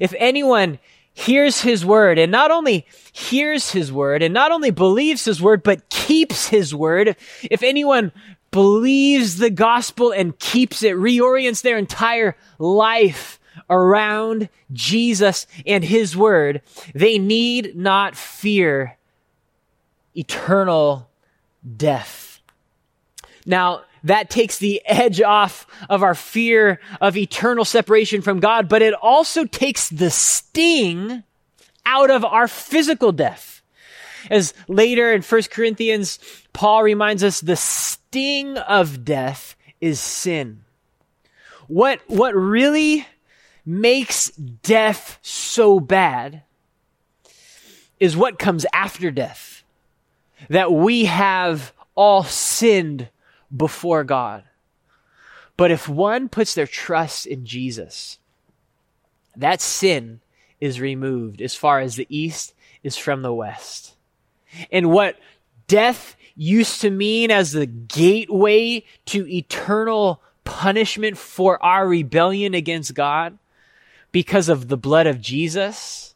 If 0.00 0.14
anyone 0.18 0.78
hears 1.16 1.62
his 1.62 1.84
word 1.84 2.18
and 2.18 2.30
not 2.30 2.50
only 2.50 2.86
hears 3.10 3.70
his 3.70 3.90
word 3.90 4.22
and 4.22 4.34
not 4.34 4.52
only 4.52 4.70
believes 4.70 5.24
his 5.24 5.40
word, 5.40 5.62
but 5.62 5.88
keeps 5.88 6.48
his 6.48 6.74
word, 6.74 7.16
if 7.42 7.62
anyone 7.62 8.12
believes 8.50 9.38
the 9.38 9.48
gospel 9.48 10.12
and 10.12 10.38
keeps 10.38 10.82
it, 10.82 10.94
reorients 10.94 11.62
their 11.62 11.78
entire 11.78 12.36
life 12.58 13.40
around 13.70 14.50
Jesus 14.74 15.46
and 15.66 15.82
his 15.82 16.14
word, 16.14 16.60
they 16.94 17.18
need 17.18 17.74
not 17.74 18.14
fear 18.14 18.98
eternal 20.14 21.08
death. 21.76 22.40
Now, 23.46 23.84
that 24.06 24.30
takes 24.30 24.58
the 24.58 24.80
edge 24.86 25.20
off 25.20 25.66
of 25.88 26.02
our 26.02 26.14
fear 26.14 26.80
of 27.00 27.16
eternal 27.16 27.64
separation 27.64 28.22
from 28.22 28.40
God, 28.40 28.68
but 28.68 28.82
it 28.82 28.94
also 28.94 29.44
takes 29.44 29.88
the 29.88 30.10
sting 30.10 31.24
out 31.84 32.10
of 32.10 32.24
our 32.24 32.48
physical 32.48 33.12
death. 33.12 33.62
As 34.30 34.54
later 34.68 35.12
in 35.12 35.22
1 35.22 35.42
Corinthians, 35.50 36.18
Paul 36.52 36.82
reminds 36.82 37.22
us 37.22 37.40
the 37.40 37.56
sting 37.56 38.56
of 38.58 39.04
death 39.04 39.56
is 39.80 40.00
sin. 40.00 40.64
What, 41.66 42.00
what 42.06 42.34
really 42.34 43.06
makes 43.64 44.30
death 44.30 45.18
so 45.22 45.80
bad 45.80 46.42
is 47.98 48.16
what 48.16 48.38
comes 48.38 48.64
after 48.72 49.10
death. 49.10 49.64
That 50.48 50.72
we 50.72 51.06
have 51.06 51.72
all 51.96 52.22
sinned 52.22 53.08
before 53.54 54.04
God. 54.04 54.44
But 55.56 55.70
if 55.70 55.88
one 55.88 56.28
puts 56.28 56.54
their 56.54 56.66
trust 56.66 57.26
in 57.26 57.46
Jesus, 57.46 58.18
that 59.34 59.60
sin 59.60 60.20
is 60.60 60.80
removed 60.80 61.40
as 61.40 61.54
far 61.54 61.80
as 61.80 61.96
the 61.96 62.06
east 62.08 62.54
is 62.82 62.96
from 62.96 63.22
the 63.22 63.32
west. 63.32 63.94
And 64.70 64.90
what 64.90 65.18
death 65.66 66.16
used 66.34 66.80
to 66.82 66.90
mean 66.90 67.30
as 67.30 67.52
the 67.52 67.66
gateway 67.66 68.84
to 69.06 69.28
eternal 69.28 70.20
punishment 70.44 71.18
for 71.18 71.62
our 71.64 71.88
rebellion 71.88 72.54
against 72.54 72.94
God 72.94 73.38
because 74.12 74.48
of 74.48 74.68
the 74.68 74.76
blood 74.76 75.06
of 75.06 75.20
Jesus, 75.20 76.14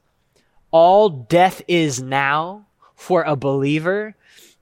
all 0.71 1.09
death 1.09 1.63
is 1.67 2.01
now 2.01 2.67
for 2.95 3.23
a 3.23 3.37
believer 3.37 4.15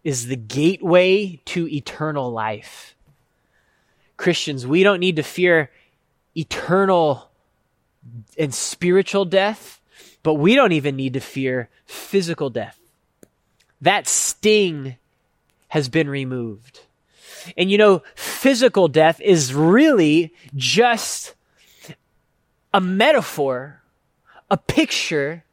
is 0.04 0.26
the 0.26 0.36
gateway 0.36 1.40
to 1.46 1.68
eternal 1.68 2.30
life. 2.30 2.94
Christians, 4.16 4.66
we 4.66 4.82
don't 4.82 5.00
need 5.00 5.16
to 5.16 5.22
fear 5.22 5.70
eternal 6.36 7.30
and 8.38 8.54
spiritual 8.54 9.24
death, 9.24 9.80
but 10.22 10.34
we 10.34 10.54
don't 10.54 10.72
even 10.72 10.96
need 10.96 11.14
to 11.14 11.20
fear 11.20 11.68
physical 11.86 12.50
death. 12.50 12.78
That 13.80 14.08
sting 14.08 14.96
has 15.68 15.88
been 15.88 16.08
removed. 16.08 16.80
And 17.56 17.70
you 17.70 17.78
know, 17.78 18.02
physical 18.14 18.88
death 18.88 19.20
is 19.20 19.54
really 19.54 20.32
just 20.54 21.34
a 22.74 22.80
metaphor, 22.80 23.80
a 24.50 24.56
picture 24.56 25.44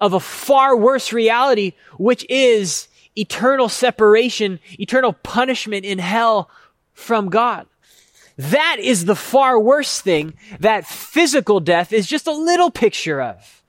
of 0.00 0.12
a 0.12 0.20
far 0.20 0.76
worse 0.76 1.12
reality, 1.12 1.72
which 1.96 2.24
is 2.28 2.88
eternal 3.16 3.68
separation, 3.68 4.60
eternal 4.72 5.12
punishment 5.12 5.84
in 5.84 5.98
hell 5.98 6.50
from 6.92 7.28
God. 7.28 7.66
That 8.36 8.78
is 8.80 9.04
the 9.04 9.14
far 9.14 9.58
worse 9.60 10.00
thing 10.00 10.34
that 10.58 10.86
physical 10.86 11.60
death 11.60 11.92
is 11.92 12.06
just 12.06 12.26
a 12.26 12.32
little 12.32 12.70
picture 12.70 13.22
of. 13.22 13.62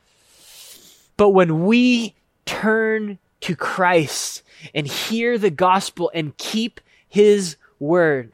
But 1.18 1.30
when 1.30 1.66
we 1.66 2.16
turn 2.46 3.20
to 3.42 3.56
Christ 3.56 4.42
and 4.74 4.88
hear 4.88 5.38
the 5.38 5.52
gospel 5.52 6.12
and 6.14 6.36
keep 6.38 6.82
his 7.08 7.58
word, 7.80 8.34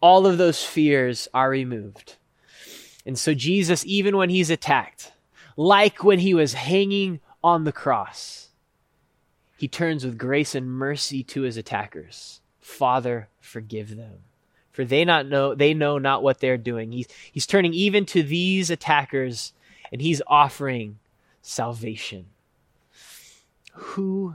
all 0.00 0.26
of 0.26 0.38
those 0.38 0.62
fears 0.62 1.26
are 1.34 1.50
removed. 1.50 2.16
And 3.04 3.18
so 3.18 3.34
Jesus, 3.34 3.84
even 3.86 4.16
when 4.16 4.30
he's 4.30 4.50
attacked, 4.50 5.12
like 5.56 6.04
when 6.04 6.18
he 6.18 6.34
was 6.34 6.54
hanging 6.54 7.20
on 7.42 7.64
the 7.64 7.72
cross, 7.72 8.45
he 9.56 9.68
turns 9.68 10.04
with 10.04 10.18
grace 10.18 10.54
and 10.54 10.70
mercy 10.70 11.22
to 11.24 11.42
his 11.42 11.56
attackers. 11.56 12.40
Father, 12.60 13.28
forgive 13.40 13.96
them. 13.96 14.18
For 14.72 14.84
they 14.84 15.04
not 15.06 15.26
know 15.26 15.54
they 15.54 15.72
know 15.72 15.96
not 15.96 16.22
what 16.22 16.40
they're 16.40 16.58
doing. 16.58 16.92
He's 16.92 17.08
he's 17.32 17.46
turning 17.46 17.72
even 17.72 18.04
to 18.06 18.22
these 18.22 18.70
attackers 18.70 19.54
and 19.90 20.02
he's 20.02 20.20
offering 20.26 20.98
salvation. 21.40 22.26
Who 23.72 24.34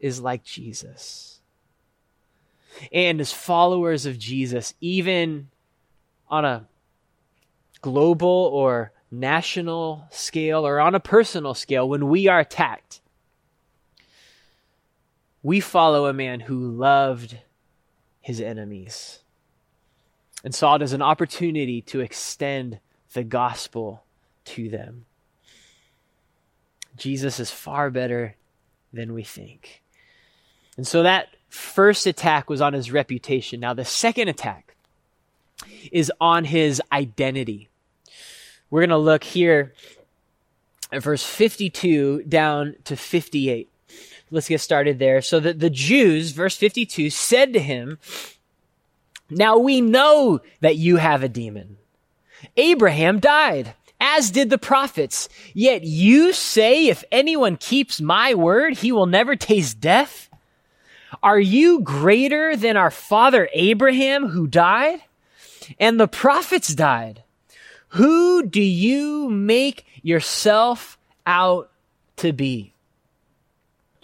is 0.00 0.20
like 0.20 0.42
Jesus? 0.42 1.40
And 2.92 3.20
as 3.20 3.32
followers 3.32 4.06
of 4.06 4.18
Jesus, 4.18 4.74
even 4.80 5.48
on 6.28 6.44
a 6.44 6.66
global 7.80 8.50
or 8.52 8.92
national 9.10 10.06
scale 10.10 10.66
or 10.66 10.80
on 10.80 10.94
a 10.94 11.00
personal 11.00 11.54
scale, 11.54 11.88
when 11.88 12.08
we 12.08 12.26
are 12.26 12.40
attacked, 12.40 13.00
we 15.42 15.60
follow 15.60 16.06
a 16.06 16.12
man 16.12 16.40
who 16.40 16.58
loved 16.58 17.38
his 18.20 18.40
enemies 18.40 19.20
and 20.44 20.54
saw 20.54 20.74
it 20.76 20.82
as 20.82 20.92
an 20.92 21.02
opportunity 21.02 21.80
to 21.82 22.00
extend 22.00 22.78
the 23.12 23.24
gospel 23.24 24.04
to 24.44 24.68
them. 24.68 25.04
Jesus 26.96 27.38
is 27.40 27.50
far 27.50 27.90
better 27.90 28.34
than 28.92 29.14
we 29.14 29.22
think. 29.22 29.82
And 30.76 30.86
so 30.86 31.02
that 31.02 31.28
first 31.48 32.06
attack 32.06 32.50
was 32.50 32.60
on 32.60 32.72
his 32.72 32.92
reputation. 32.92 33.60
Now, 33.60 33.74
the 33.74 33.84
second 33.84 34.28
attack 34.28 34.74
is 35.90 36.12
on 36.20 36.44
his 36.44 36.82
identity. 36.92 37.68
We're 38.70 38.80
going 38.80 38.90
to 38.90 38.98
look 38.98 39.24
here 39.24 39.72
at 40.92 41.02
verse 41.02 41.24
52 41.24 42.24
down 42.24 42.76
to 42.84 42.96
58. 42.96 43.68
Let's 44.30 44.48
get 44.48 44.60
started 44.60 44.98
there. 44.98 45.22
So 45.22 45.40
that 45.40 45.60
the 45.60 45.70
Jews, 45.70 46.32
verse 46.32 46.56
52, 46.56 47.10
said 47.10 47.52
to 47.52 47.60
him, 47.60 47.98
Now 49.30 49.58
we 49.58 49.80
know 49.80 50.40
that 50.60 50.76
you 50.76 50.96
have 50.96 51.22
a 51.22 51.28
demon. 51.28 51.78
Abraham 52.56 53.18
died, 53.18 53.74
as 54.00 54.30
did 54.30 54.50
the 54.50 54.58
prophets. 54.58 55.28
Yet 55.54 55.84
you 55.84 56.32
say, 56.32 56.88
if 56.88 57.04
anyone 57.10 57.56
keeps 57.56 58.00
my 58.00 58.34
word, 58.34 58.78
he 58.78 58.92
will 58.92 59.06
never 59.06 59.34
taste 59.34 59.80
death? 59.80 60.28
Are 61.22 61.40
you 61.40 61.80
greater 61.80 62.54
than 62.54 62.76
our 62.76 62.90
father 62.90 63.48
Abraham 63.52 64.28
who 64.28 64.46
died? 64.46 65.00
And 65.80 65.98
the 65.98 66.08
prophets 66.08 66.74
died. 66.74 67.22
Who 67.90 68.46
do 68.46 68.60
you 68.60 69.28
make 69.30 69.86
yourself 70.02 70.98
out 71.26 71.70
to 72.16 72.32
be? 72.32 72.74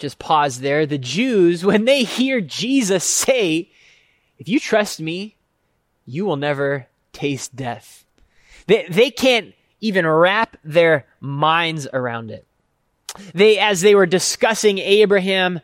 Just 0.04 0.18
pause 0.18 0.60
there. 0.60 0.84
The 0.84 0.98
Jews, 0.98 1.64
when 1.64 1.86
they 1.86 2.02
hear 2.02 2.42
Jesus 2.42 3.04
say, 3.04 3.70
if 4.38 4.50
you 4.50 4.60
trust 4.60 5.00
me, 5.00 5.34
you 6.04 6.26
will 6.26 6.36
never 6.36 6.88
taste 7.14 7.56
death. 7.56 8.04
They, 8.66 8.86
they 8.90 9.10
can't 9.10 9.54
even 9.80 10.06
wrap 10.06 10.58
their 10.62 11.06
minds 11.20 11.88
around 11.90 12.30
it. 12.30 12.46
They, 13.32 13.58
as 13.58 13.80
they 13.80 13.94
were 13.94 14.04
discussing 14.04 14.76
Abraham 14.76 15.60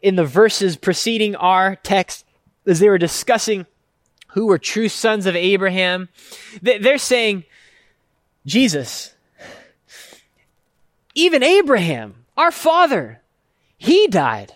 in 0.00 0.16
the 0.16 0.24
verses 0.24 0.76
preceding 0.76 1.36
our 1.36 1.76
text, 1.76 2.24
as 2.66 2.78
they 2.78 2.88
were 2.88 2.96
discussing 2.96 3.66
who 4.28 4.46
were 4.46 4.56
true 4.56 4.88
sons 4.88 5.26
of 5.26 5.36
Abraham, 5.36 6.08
they're 6.62 6.96
saying, 6.96 7.44
Jesus, 8.46 9.14
even 11.14 11.42
Abraham, 11.42 12.24
our 12.38 12.50
father, 12.50 13.18
he 13.82 14.06
died 14.06 14.54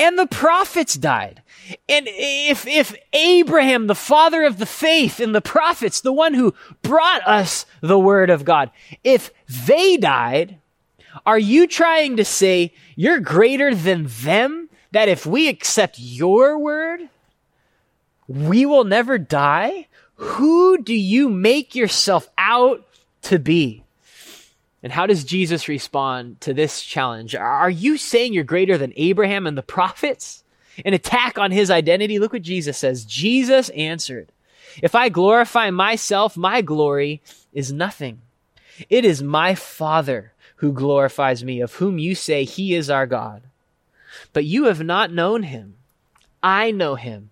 and 0.00 0.18
the 0.18 0.26
prophets 0.26 0.94
died. 0.94 1.42
And 1.88 2.08
if, 2.08 2.66
if 2.66 2.92
Abraham, 3.12 3.86
the 3.86 3.94
father 3.94 4.42
of 4.42 4.58
the 4.58 4.66
faith 4.66 5.20
and 5.20 5.32
the 5.32 5.40
prophets, 5.40 6.00
the 6.00 6.12
one 6.12 6.34
who 6.34 6.54
brought 6.82 7.24
us 7.24 7.66
the 7.82 8.00
word 8.00 8.30
of 8.30 8.44
God, 8.44 8.72
if 9.04 9.30
they 9.46 9.96
died, 9.96 10.58
are 11.24 11.38
you 11.38 11.68
trying 11.68 12.16
to 12.16 12.24
say 12.24 12.74
you're 12.96 13.20
greater 13.20 13.76
than 13.76 14.08
them? 14.08 14.68
That 14.90 15.08
if 15.08 15.24
we 15.24 15.48
accept 15.48 16.00
your 16.00 16.58
word, 16.58 17.08
we 18.26 18.66
will 18.66 18.82
never 18.82 19.18
die? 19.18 19.86
Who 20.16 20.78
do 20.78 20.94
you 20.94 21.28
make 21.28 21.76
yourself 21.76 22.28
out 22.36 22.84
to 23.22 23.38
be? 23.38 23.83
And 24.84 24.92
how 24.92 25.06
does 25.06 25.24
Jesus 25.24 25.66
respond 25.66 26.42
to 26.42 26.52
this 26.52 26.82
challenge? 26.82 27.34
Are 27.34 27.70
you 27.70 27.96
saying 27.96 28.34
you're 28.34 28.44
greater 28.44 28.76
than 28.76 28.92
Abraham 28.96 29.46
and 29.46 29.56
the 29.56 29.62
prophets? 29.62 30.44
An 30.84 30.92
attack 30.92 31.38
on 31.38 31.52
his 31.52 31.70
identity? 31.70 32.18
Look 32.18 32.34
what 32.34 32.42
Jesus 32.42 32.76
says. 32.76 33.06
Jesus 33.06 33.70
answered, 33.70 34.30
If 34.82 34.94
I 34.94 35.08
glorify 35.08 35.70
myself, 35.70 36.36
my 36.36 36.60
glory 36.60 37.22
is 37.54 37.72
nothing. 37.72 38.20
It 38.90 39.06
is 39.06 39.22
my 39.22 39.54
Father 39.54 40.34
who 40.56 40.70
glorifies 40.70 41.42
me, 41.42 41.62
of 41.62 41.76
whom 41.76 41.98
you 41.98 42.14
say 42.14 42.44
he 42.44 42.74
is 42.74 42.90
our 42.90 43.06
God. 43.06 43.42
But 44.34 44.44
you 44.44 44.64
have 44.64 44.84
not 44.84 45.10
known 45.10 45.44
him. 45.44 45.76
I 46.42 46.72
know 46.72 46.94
him. 46.96 47.30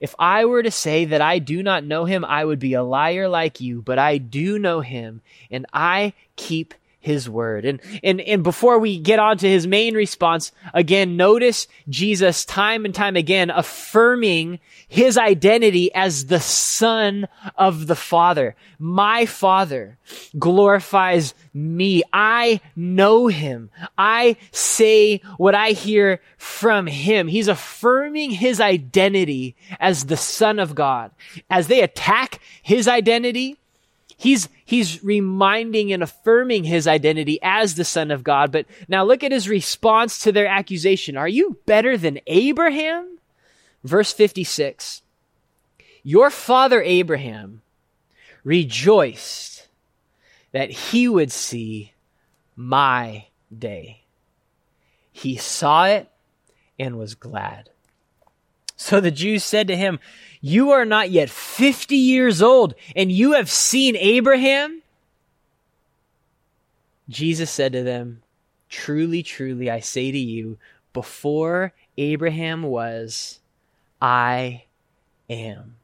If 0.00 0.14
I 0.18 0.46
were 0.46 0.62
to 0.62 0.70
say 0.70 1.04
that 1.04 1.20
I 1.20 1.40
do 1.40 1.62
not 1.62 1.84
know 1.84 2.06
him, 2.06 2.24
I 2.24 2.42
would 2.42 2.58
be 2.58 2.72
a 2.72 2.82
liar 2.82 3.28
like 3.28 3.60
you, 3.60 3.82
but 3.82 3.98
I 3.98 4.16
do 4.16 4.58
know 4.58 4.80
him, 4.80 5.20
and 5.50 5.66
I 5.74 6.14
keep 6.36 6.72
his 7.06 7.30
word. 7.30 7.64
And, 7.64 7.80
and, 8.02 8.20
and 8.20 8.42
before 8.42 8.78
we 8.80 8.98
get 8.98 9.20
on 9.20 9.38
to 9.38 9.48
his 9.48 9.66
main 9.66 9.94
response, 9.94 10.50
again, 10.74 11.16
notice 11.16 11.68
Jesus 11.88 12.44
time 12.44 12.84
and 12.84 12.94
time 12.94 13.14
again 13.14 13.48
affirming 13.48 14.58
his 14.88 15.16
identity 15.16 15.94
as 15.94 16.26
the 16.26 16.40
son 16.40 17.28
of 17.56 17.86
the 17.86 17.94
father. 17.94 18.56
My 18.78 19.24
father 19.24 19.98
glorifies 20.36 21.32
me. 21.54 22.02
I 22.12 22.60
know 22.74 23.28
him. 23.28 23.70
I 23.96 24.36
say 24.50 25.18
what 25.36 25.54
I 25.54 25.70
hear 25.70 26.20
from 26.36 26.88
him. 26.88 27.28
He's 27.28 27.48
affirming 27.48 28.32
his 28.32 28.60
identity 28.60 29.54
as 29.78 30.06
the 30.06 30.16
son 30.16 30.58
of 30.58 30.74
God. 30.74 31.12
As 31.48 31.68
they 31.68 31.82
attack 31.82 32.40
his 32.62 32.88
identity, 32.88 33.58
He's, 34.16 34.48
he's 34.64 35.04
reminding 35.04 35.92
and 35.92 36.02
affirming 36.02 36.64
his 36.64 36.86
identity 36.86 37.38
as 37.42 37.74
the 37.74 37.84
son 37.84 38.10
of 38.10 38.24
God. 38.24 38.50
But 38.50 38.66
now 38.88 39.04
look 39.04 39.22
at 39.22 39.32
his 39.32 39.48
response 39.48 40.20
to 40.20 40.32
their 40.32 40.46
accusation. 40.46 41.16
Are 41.16 41.28
you 41.28 41.58
better 41.66 41.98
than 41.98 42.20
Abraham? 42.26 43.18
Verse 43.84 44.12
56. 44.12 45.02
Your 46.02 46.30
father 46.30 46.82
Abraham 46.82 47.62
rejoiced 48.42 49.68
that 50.52 50.70
he 50.70 51.08
would 51.08 51.30
see 51.30 51.92
my 52.54 53.26
day. 53.56 54.04
He 55.12 55.36
saw 55.36 55.86
it 55.86 56.10
and 56.78 56.98
was 56.98 57.14
glad. 57.14 57.70
So 58.76 59.00
the 59.00 59.10
Jews 59.10 59.42
said 59.42 59.66
to 59.68 59.76
him, 59.76 59.98
You 60.40 60.70
are 60.70 60.84
not 60.84 61.10
yet 61.10 61.30
50 61.30 61.96
years 61.96 62.42
old, 62.42 62.74
and 62.94 63.10
you 63.10 63.32
have 63.32 63.50
seen 63.50 63.96
Abraham? 63.96 64.82
Jesus 67.08 67.50
said 67.50 67.72
to 67.72 67.82
them, 67.82 68.22
Truly, 68.68 69.22
truly, 69.22 69.70
I 69.70 69.80
say 69.80 70.12
to 70.12 70.18
you, 70.18 70.58
before 70.92 71.72
Abraham 71.96 72.62
was, 72.62 73.40
I 74.00 74.64
am. 75.30 75.76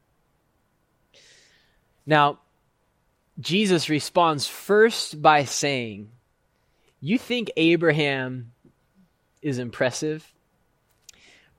Now, 2.04 2.40
Jesus 3.40 3.88
responds 3.88 4.46
first 4.46 5.22
by 5.22 5.44
saying, 5.44 6.10
You 7.00 7.18
think 7.18 7.50
Abraham 7.56 8.52
is 9.40 9.58
impressive? 9.58 10.32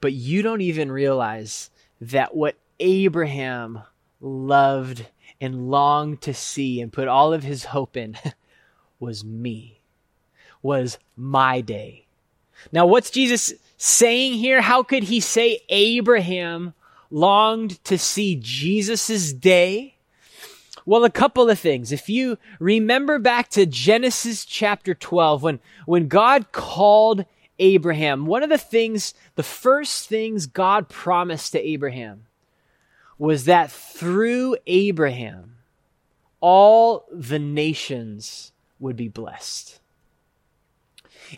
But 0.04 0.12
you 0.12 0.42
don't 0.42 0.60
even 0.60 0.92
realize 0.92 1.70
that 2.02 2.36
what 2.36 2.58
Abraham 2.82 3.80
loved 4.20 5.06
and 5.40 5.70
longed 5.72 6.20
to 6.24 6.34
see 6.34 6.82
and 6.82 6.92
put 6.92 7.08
all 7.08 7.32
of 7.32 7.42
his 7.42 7.64
hope 7.64 7.96
in 7.96 8.18
was 9.00 9.24
me, 9.24 9.80
was 10.62 11.00
my 11.16 11.62
day. 11.62 12.06
Now, 12.74 12.86
what's 12.86 13.12
Jesus 13.12 13.54
saying 13.78 14.34
here? 14.34 14.60
How 14.60 14.84
could 14.84 15.04
he 15.04 15.22
say 15.22 15.62
Abraham 15.70 16.74
longed 17.10 17.82
to 17.86 17.98
see 17.98 18.36
Jesus' 18.36 19.32
day? 19.32 19.96
Well, 20.86 21.06
a 21.06 21.10
couple 21.10 21.50
of 21.50 21.60
things. 21.60 21.94
If 21.94 22.10
you 22.10 22.38
remember 22.60 23.20
back 23.20 23.48
to 23.52 23.66
Genesis 23.66 24.44
chapter 24.44 24.94
12, 24.94 25.44
when, 25.44 25.60
when 25.86 26.10
God 26.10 26.52
called 26.52 27.24
Abraham, 27.60 28.26
one 28.26 28.44
of 28.44 28.50
the 28.50 28.58
things, 28.58 29.14
the 29.36 29.44
first 29.44 30.10
things 30.10 30.46
God 30.46 30.90
promised 30.90 31.52
to 31.52 31.60
Abraham 31.60 32.26
was 33.18 33.46
that 33.46 33.72
through 33.72 34.58
Abraham, 34.66 35.58
all 36.40 37.06
the 37.12 37.40
nations 37.40 38.52
would 38.80 38.96
be 38.96 39.08
blessed. 39.08 39.80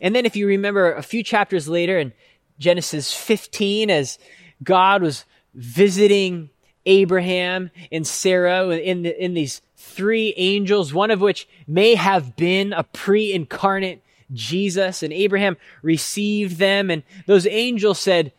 And 0.01 0.15
then, 0.15 0.25
if 0.25 0.35
you 0.35 0.47
remember 0.47 0.93
a 0.93 1.03
few 1.03 1.23
chapters 1.23 1.67
later 1.67 1.97
in 1.97 2.13
Genesis 2.59 3.13
15, 3.13 3.89
as 3.89 4.17
God 4.63 5.01
was 5.01 5.25
visiting 5.53 6.49
Abraham 6.85 7.71
and 7.91 8.05
Sarah 8.05 8.69
in, 8.69 9.03
the, 9.03 9.23
in 9.23 9.33
these 9.33 9.61
three 9.75 10.33
angels, 10.37 10.93
one 10.93 11.11
of 11.11 11.21
which 11.21 11.47
may 11.67 11.95
have 11.95 12.35
been 12.35 12.73
a 12.73 12.83
pre 12.83 13.31
incarnate 13.31 14.01
Jesus, 14.33 15.03
and 15.03 15.13
Abraham 15.13 15.57
received 15.81 16.57
them. 16.57 16.89
And 16.89 17.03
those 17.25 17.45
angels 17.47 17.99
said, 17.99 18.31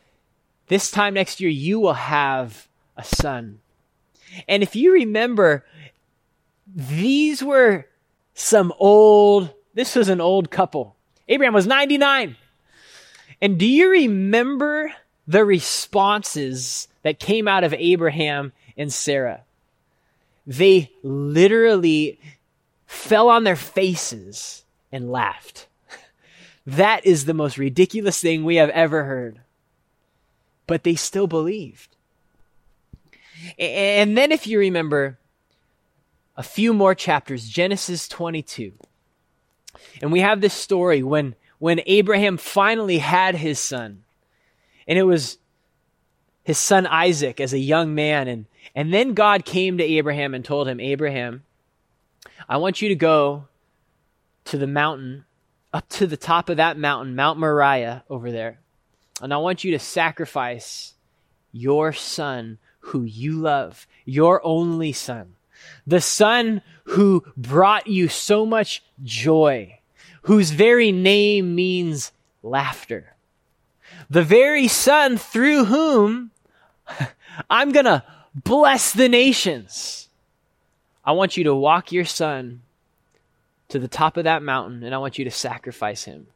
This 0.68 0.90
time 0.90 1.14
next 1.14 1.40
year, 1.40 1.50
you 1.50 1.80
will 1.80 1.94
have 1.94 2.68
a 2.96 3.04
son. 3.04 3.60
And 4.48 4.62
if 4.62 4.76
you 4.76 4.92
remember, 4.92 5.64
these 6.74 7.42
were 7.42 7.86
some 8.34 8.72
old, 8.78 9.52
this 9.74 9.94
was 9.94 10.08
an 10.08 10.20
old 10.20 10.50
couple. 10.50 10.96
Abraham 11.28 11.54
was 11.54 11.66
99. 11.66 12.36
And 13.40 13.58
do 13.58 13.66
you 13.66 13.90
remember 13.90 14.92
the 15.26 15.44
responses 15.44 16.88
that 17.02 17.18
came 17.18 17.48
out 17.48 17.64
of 17.64 17.74
Abraham 17.74 18.52
and 18.76 18.92
Sarah? 18.92 19.42
They 20.46 20.92
literally 21.02 22.20
fell 22.86 23.28
on 23.28 23.44
their 23.44 23.56
faces 23.56 24.64
and 24.92 25.10
laughed. 25.10 25.66
That 26.66 27.06
is 27.06 27.24
the 27.24 27.34
most 27.34 27.58
ridiculous 27.58 28.20
thing 28.20 28.44
we 28.44 28.56
have 28.56 28.70
ever 28.70 29.04
heard. 29.04 29.40
But 30.66 30.82
they 30.82 30.96
still 30.96 31.28
believed. 31.28 31.94
And 33.58 34.18
then, 34.18 34.32
if 34.32 34.46
you 34.46 34.58
remember 34.58 35.18
a 36.36 36.42
few 36.42 36.74
more 36.74 36.94
chapters, 36.94 37.48
Genesis 37.48 38.08
22. 38.08 38.72
And 40.02 40.12
we 40.12 40.20
have 40.20 40.40
this 40.40 40.54
story 40.54 41.02
when, 41.02 41.34
when 41.58 41.80
Abraham 41.86 42.36
finally 42.36 42.98
had 42.98 43.34
his 43.34 43.58
son. 43.58 44.04
And 44.86 44.98
it 44.98 45.04
was 45.04 45.38
his 46.44 46.58
son 46.58 46.86
Isaac 46.86 47.40
as 47.40 47.52
a 47.52 47.58
young 47.58 47.94
man. 47.94 48.28
And, 48.28 48.46
and 48.74 48.92
then 48.92 49.14
God 49.14 49.44
came 49.44 49.78
to 49.78 49.84
Abraham 49.84 50.34
and 50.34 50.44
told 50.44 50.68
him, 50.68 50.80
Abraham, 50.80 51.44
I 52.48 52.58
want 52.58 52.82
you 52.82 52.88
to 52.88 52.94
go 52.94 53.48
to 54.46 54.58
the 54.58 54.66
mountain, 54.66 55.24
up 55.76 55.86
to 55.90 56.06
the 56.06 56.16
top 56.16 56.48
of 56.48 56.56
that 56.56 56.78
mountain, 56.78 57.14
Mount 57.14 57.38
Moriah 57.38 58.02
over 58.08 58.32
there. 58.32 58.58
And 59.20 59.32
I 59.34 59.36
want 59.36 59.62
you 59.62 59.72
to 59.72 59.78
sacrifice 59.78 60.94
your 61.52 61.92
son 61.92 62.56
who 62.80 63.02
you 63.02 63.32
love, 63.32 63.86
your 64.06 64.40
only 64.42 64.92
son, 64.92 65.34
the 65.86 66.00
son 66.00 66.62
who 66.84 67.24
brought 67.36 67.88
you 67.88 68.08
so 68.08 68.46
much 68.46 68.82
joy, 69.02 69.78
whose 70.22 70.50
very 70.50 70.92
name 70.92 71.54
means 71.54 72.10
laughter, 72.42 73.14
the 74.08 74.22
very 74.24 74.68
son 74.68 75.18
through 75.18 75.66
whom 75.66 76.30
I'm 77.50 77.72
going 77.72 77.84
to 77.84 78.02
bless 78.34 78.94
the 78.94 79.10
nations. 79.10 80.08
I 81.04 81.12
want 81.12 81.36
you 81.36 81.44
to 81.44 81.54
walk 81.54 81.92
your 81.92 82.06
son 82.06 82.62
to 83.68 83.78
the 83.78 83.88
top 83.88 84.16
of 84.16 84.24
that 84.24 84.42
mountain 84.42 84.82
and 84.82 84.94
I 84.94 84.98
want 84.98 85.18
you 85.18 85.24
to 85.24 85.30
sacrifice 85.30 86.04
him. 86.04 86.28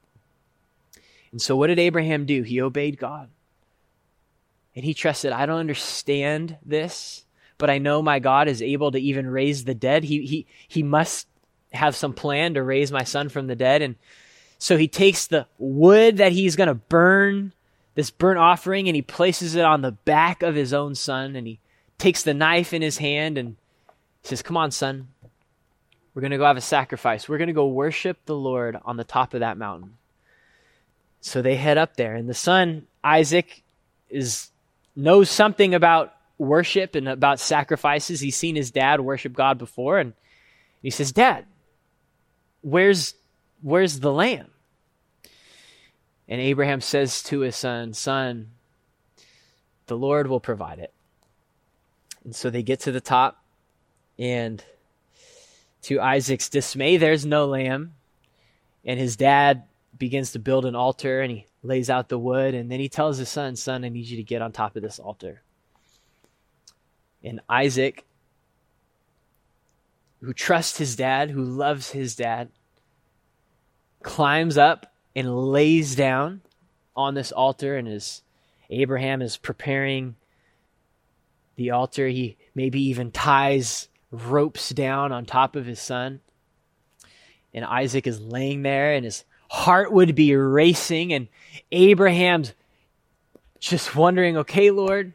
And 1.33 1.41
so, 1.41 1.57
what 1.57 1.69
did 1.69 1.79
Abraham 1.79 2.27
do? 2.27 2.43
He 2.43 2.61
obeyed 2.61 2.99
God. 2.99 3.29
And 4.75 4.85
he 4.85 4.95
trusted, 4.95 5.33
I 5.33 5.47
don't 5.47 5.59
understand 5.59 6.57
this, 6.65 7.25
but 7.59 7.71
I 7.71 7.79
know 7.79 8.03
my 8.03 8.19
God 8.19 8.49
is 8.49 8.63
able 8.63 8.93
to 8.93 8.99
even 8.99 9.29
raise 9.29 9.65
the 9.65 9.75
dead. 9.75 10.05
He, 10.05 10.27
he, 10.27 10.47
he 10.69 10.83
must 10.83 11.27
have 11.73 11.97
some 11.97 12.13
plan 12.13 12.55
to 12.55 12.63
raise 12.63 12.91
my 12.91 13.05
son 13.05 13.29
from 13.29 13.47
the 13.47 13.57
dead. 13.57 13.83
And 13.83 13.97
so 14.59 14.77
he 14.77 14.89
takes 14.89 15.27
the 15.27 15.47
wood 15.59 16.19
that 16.19 16.33
he's 16.33 16.57
going 16.57 16.69
to 16.69 16.75
burn, 16.75 17.53
this 17.95 18.11
burnt 18.11 18.39
offering, 18.39 18.89
and 18.89 18.97
he 18.97 19.03
places 19.03 19.55
it 19.55 19.65
on 19.65 19.83
the 19.83 19.93
back 19.93 20.43
of 20.43 20.55
his 20.55 20.73
own 20.73 20.95
son. 20.95 21.37
And 21.37 21.47
he 21.47 21.59
takes 21.99 22.23
the 22.23 22.35
knife 22.35 22.73
in 22.73 22.83
his 22.83 22.99
hand 22.99 23.39
and 23.39 23.57
says, 24.23 24.43
Come 24.43 24.57
on, 24.57 24.71
son. 24.71 25.09
We're 26.15 26.23
going 26.23 26.33
to 26.33 26.39
go 26.39 26.45
have 26.45 26.57
a 26.57 26.61
sacrifice. 26.61 27.29
We're 27.29 27.39
going 27.39 27.49
to 27.49 27.55
go 27.55 27.69
worship 27.69 28.19
the 28.27 28.35
Lord 28.35 28.77
on 28.85 28.97
the 28.97 29.05
top 29.05 29.35
of 29.35 29.41
that 29.41 29.57
mountain. 29.57 29.97
So 31.21 31.43
they 31.43 31.55
head 31.55 31.79
up 31.79 31.97
there, 31.97 32.15
and 32.15 32.29
the 32.29 32.35
son, 32.35 32.87
Isaac, 33.05 33.63
is 34.09 34.51
knows 34.97 35.31
something 35.31 35.75
about 35.75 36.15
worship 36.39 36.95
and 36.95 37.09
about 37.09 37.39
sacrifices. 37.39 38.21
He's 38.21 38.37
seen 38.37 38.57
his 38.57 38.71
dad 38.71 39.01
worship 39.01 39.35
God 39.35 39.59
before, 39.59 39.99
and 39.99 40.15
he 40.83 40.91
says, 40.91 41.13
Dad, 41.13 41.45
where's 42.63 43.15
where's 43.63 44.01
the 44.01 44.13
lamb? 44.13 44.51
And 46.27 46.41
Abraham 46.41 46.81
says 46.81 47.23
to 47.25 47.41
his 47.41 47.57
son, 47.57 47.93
Son, 47.93 48.53
the 49.87 49.97
Lord 49.97 50.29
will 50.29 50.41
provide 50.41 50.79
it. 50.79 50.93
And 52.25 52.35
so 52.35 52.49
they 52.49 52.63
get 52.63 52.81
to 52.81 52.93
the 52.93 53.01
top, 53.01 53.43
and 54.19 54.65
to 55.83 56.01
Isaac's 56.01 56.49
dismay, 56.49 56.97
there's 56.97 57.25
no 57.25 57.47
lamb. 57.47 57.95
And 58.85 58.99
his 58.99 59.17
dad 59.17 59.65
begins 59.99 60.33
to 60.33 60.39
build 60.39 60.65
an 60.65 60.75
altar 60.75 61.21
and 61.21 61.31
he 61.31 61.47
lays 61.63 61.91
out 61.91 62.09
the 62.09 62.19
wood. 62.19 62.55
And 62.55 62.71
then 62.71 62.81
he 62.81 62.89
tells 62.89 63.19
his 63.19 63.29
son, 63.29 63.57
Son, 63.57 63.85
I 63.85 63.89
need 63.89 64.07
you 64.07 64.17
to 64.17 64.23
get 64.23 64.43
on 64.43 64.53
top 64.53 64.77
of 64.77 64.83
this 64.83 64.99
altar. 64.99 65.43
And 67.23 67.41
Isaac, 67.49 68.05
who 70.21 70.33
trusts 70.33 70.79
his 70.79 70.97
dad, 70.97 71.31
who 71.31 71.43
loves 71.43 71.91
his 71.91 72.17
dad, 72.17 72.49
climbs 74.03 74.57
up 74.57 74.93
and 75.15 75.35
lays 75.35 75.95
down 75.95 76.41
on 76.97 77.15
this 77.15 77.33
altar. 77.33 77.77
And 77.77 77.89
as 77.89 78.23
Abraham 78.71 79.21
is 79.21 79.37
preparing 79.37 80.17
the 81.57 81.71
altar, 81.71 82.09
he 82.09 82.37
maybe 82.55 82.81
even 82.85 83.11
ties 83.11 83.89
ropes 84.11 84.71
down 84.71 85.13
on 85.13 85.25
top 85.25 85.57
of 85.57 85.67
his 85.67 85.81
son. 85.81 86.21
And 87.53 87.65
Isaac 87.65 88.07
is 88.07 88.21
laying 88.21 88.63
there, 88.63 88.93
and 88.95 89.05
his 89.05 89.25
heart 89.51 89.93
would 89.93 90.15
be 90.15 90.35
racing, 90.35 91.13
and 91.13 91.29
Abraham's 91.73 92.53
just 93.59 93.95
wondering, 93.95 94.37
okay, 94.39 94.71
Lord. 94.71 95.13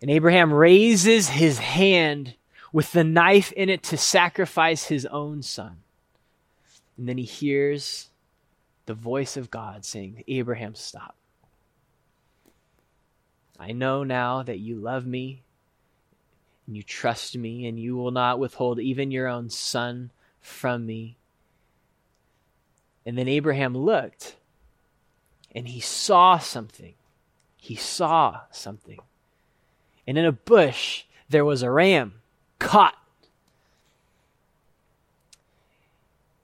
And 0.00 0.10
Abraham 0.10 0.52
raises 0.52 1.28
his 1.28 1.58
hand 1.58 2.34
with 2.72 2.90
the 2.92 3.04
knife 3.04 3.52
in 3.52 3.68
it 3.68 3.84
to 3.84 3.96
sacrifice 3.96 4.84
his 4.84 5.06
own 5.06 5.42
son. 5.42 5.78
And 6.96 7.08
then 7.08 7.18
he 7.18 7.24
hears 7.24 8.10
the 8.86 8.94
voice 8.94 9.36
of 9.36 9.50
God 9.50 9.84
saying, 9.84 10.24
Abraham, 10.26 10.74
stop. 10.74 11.16
I 13.58 13.72
know 13.72 14.02
now 14.02 14.42
that 14.42 14.58
you 14.58 14.76
love 14.76 15.06
me 15.06 15.42
and 16.72 16.76
you 16.78 16.82
trust 16.82 17.36
me, 17.36 17.66
and 17.66 17.78
you 17.78 17.94
will 17.96 18.12
not 18.12 18.38
withhold 18.38 18.80
even 18.80 19.10
your 19.10 19.28
own 19.28 19.50
son 19.50 20.10
from 20.40 20.86
me. 20.86 21.18
And 23.04 23.18
then 23.18 23.28
Abraham 23.28 23.76
looked, 23.76 24.36
and 25.54 25.68
he 25.68 25.80
saw 25.80 26.38
something. 26.38 26.94
He 27.58 27.76
saw 27.76 28.40
something. 28.50 29.00
And 30.06 30.16
in 30.16 30.24
a 30.24 30.32
bush, 30.32 31.04
there 31.28 31.44
was 31.44 31.62
a 31.62 31.70
ram 31.70 32.14
caught. 32.58 32.96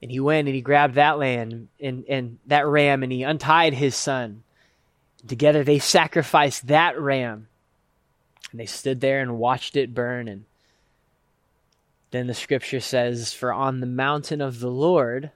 And 0.03 0.11
he 0.11 0.21
went 0.21 0.47
and 0.47 0.55
he 0.55 0.61
grabbed 0.61 0.97
that 0.97 1.19
lamb 1.19 1.71
and, 1.81 2.05
and 2.07 2.38
that 2.49 2.67
ram 2.67 3.03
and 3.03 3.11
he 3.11 3.23
untied 3.23 3.73
his 3.73 3.97
son. 3.97 4.43
Together 5.27 5.64
they 5.64 5.79
sacrificed 5.79 6.67
that 6.67 7.01
ram 7.01 7.48
and 8.51 8.61
they 8.61 8.67
stood 8.67 9.01
there 9.01 9.21
and 9.21 9.39
watched 9.39 9.77
it 9.77 9.95
burn. 9.95 10.29
And 10.29 10.45
then 12.11 12.27
the 12.27 12.35
scripture 12.35 12.81
says, 12.81 13.33
For 13.33 13.53
on 13.53 13.81
the 13.81 13.87
mountain 13.87 14.41
of 14.41 14.61
the 14.61 14.71
Lord 14.71 15.31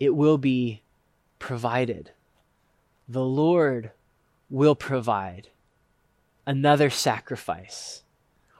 it 0.00 0.16
will 0.16 0.38
be 0.38 0.82
provided. 1.38 2.10
The 3.08 3.24
Lord 3.24 3.92
will 4.50 4.74
provide 4.74 5.48
another 6.46 6.90
sacrifice, 6.90 8.02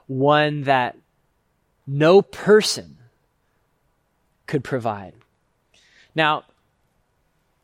one 0.06 0.62
that 0.62 0.96
no 1.86 2.22
person 2.22 2.98
could 4.46 4.62
provide. 4.62 5.14
Now, 6.14 6.44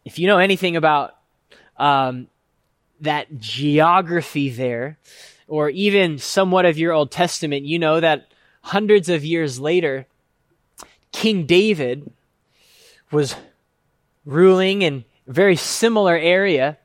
if 0.05 0.19
you 0.19 0.27
know 0.27 0.39
anything 0.39 0.77
about 0.77 1.17
um, 1.77 2.29
that 3.01 3.39
geography 3.39 4.51
there, 4.51 4.99
or 5.49 5.71
even 5.71 6.19
somewhat 6.19 6.67
of 6.67 6.79
your 6.79 6.93
Old 6.93 7.11
Testament, 7.11 7.65
you 7.65 7.79
know 7.79 8.01
that 8.01 8.29
hundreds 8.63 9.09
of 9.09 9.25
years 9.25 9.59
later, 9.59 10.07
King 11.11 11.47
David 11.47 12.13
was 13.11 13.35
ruling 14.25 14.83
in 14.83 15.05
a 15.27 15.33
very 15.33 15.57
similar 15.57 16.17
area. 16.17 16.79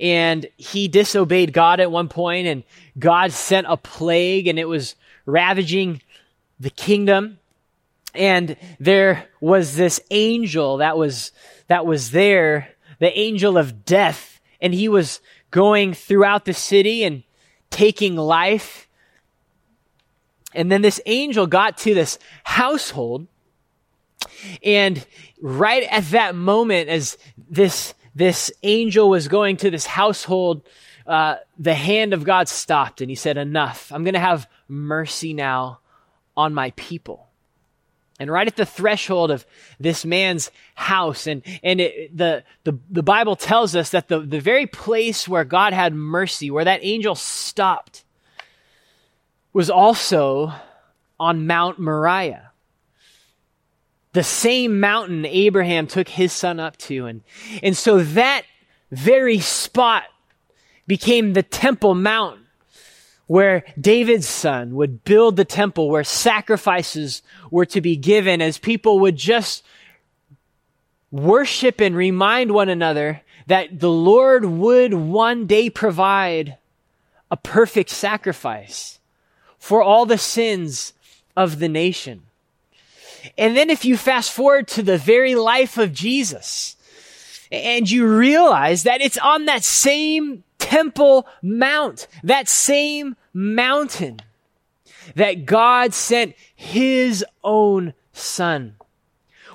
And 0.00 0.46
he 0.56 0.88
disobeyed 0.88 1.52
God 1.52 1.80
at 1.80 1.90
one 1.90 2.08
point, 2.08 2.46
and 2.46 2.64
God 2.98 3.32
sent 3.32 3.66
a 3.68 3.76
plague, 3.76 4.48
and 4.48 4.58
it 4.58 4.68
was 4.68 4.96
ravaging 5.24 6.02
the 6.58 6.70
kingdom. 6.70 7.38
And 8.14 8.56
there 8.80 9.28
was 9.40 9.76
this 9.76 10.00
angel 10.10 10.78
that 10.78 10.98
was, 10.98 11.32
that 11.68 11.86
was 11.86 12.10
there, 12.10 12.68
the 12.98 13.16
angel 13.16 13.56
of 13.56 13.84
death, 13.84 14.40
and 14.60 14.74
he 14.74 14.88
was 14.88 15.20
going 15.50 15.94
throughout 15.94 16.44
the 16.44 16.54
city 16.54 17.04
and 17.04 17.22
taking 17.70 18.16
life. 18.16 18.88
And 20.54 20.70
then 20.70 20.82
this 20.82 21.00
angel 21.06 21.46
got 21.46 21.78
to 21.78 21.94
this 21.94 22.18
household. 22.44 23.26
And 24.62 25.04
right 25.40 25.82
at 25.90 26.10
that 26.10 26.34
moment, 26.34 26.88
as 26.88 27.18
this, 27.48 27.94
this 28.14 28.50
angel 28.62 29.08
was 29.08 29.28
going 29.28 29.58
to 29.58 29.70
this 29.70 29.86
household, 29.86 30.62
uh, 31.06 31.36
the 31.58 31.74
hand 31.74 32.12
of 32.12 32.24
God 32.24 32.48
stopped 32.48 33.00
and 33.00 33.10
he 33.10 33.14
said, 33.16 33.36
Enough. 33.36 33.92
I'm 33.92 34.04
going 34.04 34.14
to 34.14 34.20
have 34.20 34.48
mercy 34.68 35.34
now 35.34 35.80
on 36.36 36.54
my 36.54 36.72
people. 36.72 37.25
And 38.18 38.30
right 38.30 38.46
at 38.46 38.56
the 38.56 38.64
threshold 38.64 39.30
of 39.30 39.44
this 39.78 40.04
man's 40.04 40.50
house, 40.74 41.26
and, 41.26 41.42
and 41.62 41.80
it, 41.82 42.16
the, 42.16 42.44
the, 42.64 42.78
the 42.88 43.02
Bible 43.02 43.36
tells 43.36 43.76
us 43.76 43.90
that 43.90 44.08
the, 44.08 44.20
the 44.20 44.40
very 44.40 44.66
place 44.66 45.28
where 45.28 45.44
God 45.44 45.74
had 45.74 45.94
mercy, 45.94 46.50
where 46.50 46.64
that 46.64 46.80
angel 46.82 47.14
stopped, 47.14 48.04
was 49.52 49.68
also 49.68 50.52
on 51.20 51.46
Mount 51.46 51.78
Moriah. 51.78 52.52
the 54.16 54.22
same 54.22 54.80
mountain 54.80 55.26
Abraham 55.26 55.86
took 55.86 56.08
his 56.08 56.32
son 56.32 56.58
up 56.58 56.78
to. 56.78 57.04
And, 57.04 57.22
and 57.62 57.76
so 57.76 58.02
that 58.02 58.44
very 58.90 59.40
spot 59.40 60.04
became 60.86 61.34
the 61.34 61.42
Temple 61.42 61.94
Mount 61.94 62.40
where 63.26 63.64
David's 63.80 64.28
son 64.28 64.74
would 64.74 65.04
build 65.04 65.36
the 65.36 65.44
temple 65.44 65.90
where 65.90 66.04
sacrifices 66.04 67.22
were 67.50 67.66
to 67.66 67.80
be 67.80 67.96
given 67.96 68.40
as 68.40 68.58
people 68.58 69.00
would 69.00 69.16
just 69.16 69.64
worship 71.10 71.80
and 71.80 71.96
remind 71.96 72.52
one 72.52 72.68
another 72.68 73.22
that 73.46 73.80
the 73.80 73.90
Lord 73.90 74.44
would 74.44 74.94
one 74.94 75.46
day 75.46 75.70
provide 75.70 76.56
a 77.30 77.36
perfect 77.36 77.90
sacrifice 77.90 78.98
for 79.58 79.82
all 79.82 80.06
the 80.06 80.18
sins 80.18 80.92
of 81.36 81.58
the 81.58 81.68
nation. 81.68 82.22
And 83.36 83.56
then 83.56 83.70
if 83.70 83.84
you 83.84 83.96
fast 83.96 84.32
forward 84.32 84.68
to 84.68 84.82
the 84.82 84.98
very 84.98 85.34
life 85.34 85.78
of 85.78 85.92
Jesus 85.92 86.76
and 87.50 87.90
you 87.90 88.06
realize 88.06 88.84
that 88.84 89.00
it's 89.00 89.18
on 89.18 89.46
that 89.46 89.64
same 89.64 90.44
Temple 90.66 91.28
Mount, 91.42 92.08
that 92.24 92.48
same 92.48 93.14
mountain 93.32 94.18
that 95.14 95.46
God 95.46 95.94
sent 95.94 96.34
his 96.56 97.24
own 97.44 97.94
son 98.12 98.74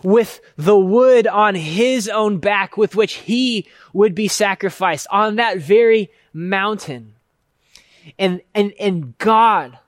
with 0.06 0.40
the 0.56 0.80
wood 0.80 1.28
on 1.28 1.54
his 1.54 2.08
own 2.08 2.38
back 2.38 2.78
with 2.78 2.96
which 2.96 3.16
he 3.16 3.68
would 3.92 4.16
be 4.16 4.30
sacrificed 4.30 5.06
on 5.12 5.36
that 5.36 5.58
very 5.58 6.10
mountain. 6.32 7.16
And, 8.18 8.40
and, 8.56 8.72
and 8.80 9.18
God 9.18 9.80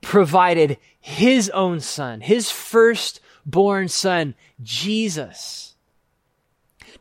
provided 0.00 0.78
his 0.98 1.48
own 1.50 1.78
son, 1.78 2.22
his 2.22 2.50
firstborn 2.50 3.86
son, 3.86 4.34
Jesus, 4.60 5.76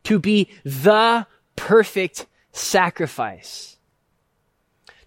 to 0.04 0.20
be 0.20 0.50
the 0.64 1.26
perfect 1.56 2.28
sacrifice 2.52 3.78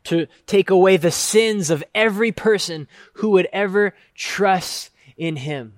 to 0.04 0.26
take 0.46 0.70
away 0.70 0.96
the 0.96 1.10
sins 1.10 1.70
of 1.70 1.82
every 1.94 2.32
person 2.32 2.88
who 3.14 3.30
would 3.30 3.48
ever 3.52 3.94
trust 4.14 4.90
in 5.16 5.36
him. 5.36 5.74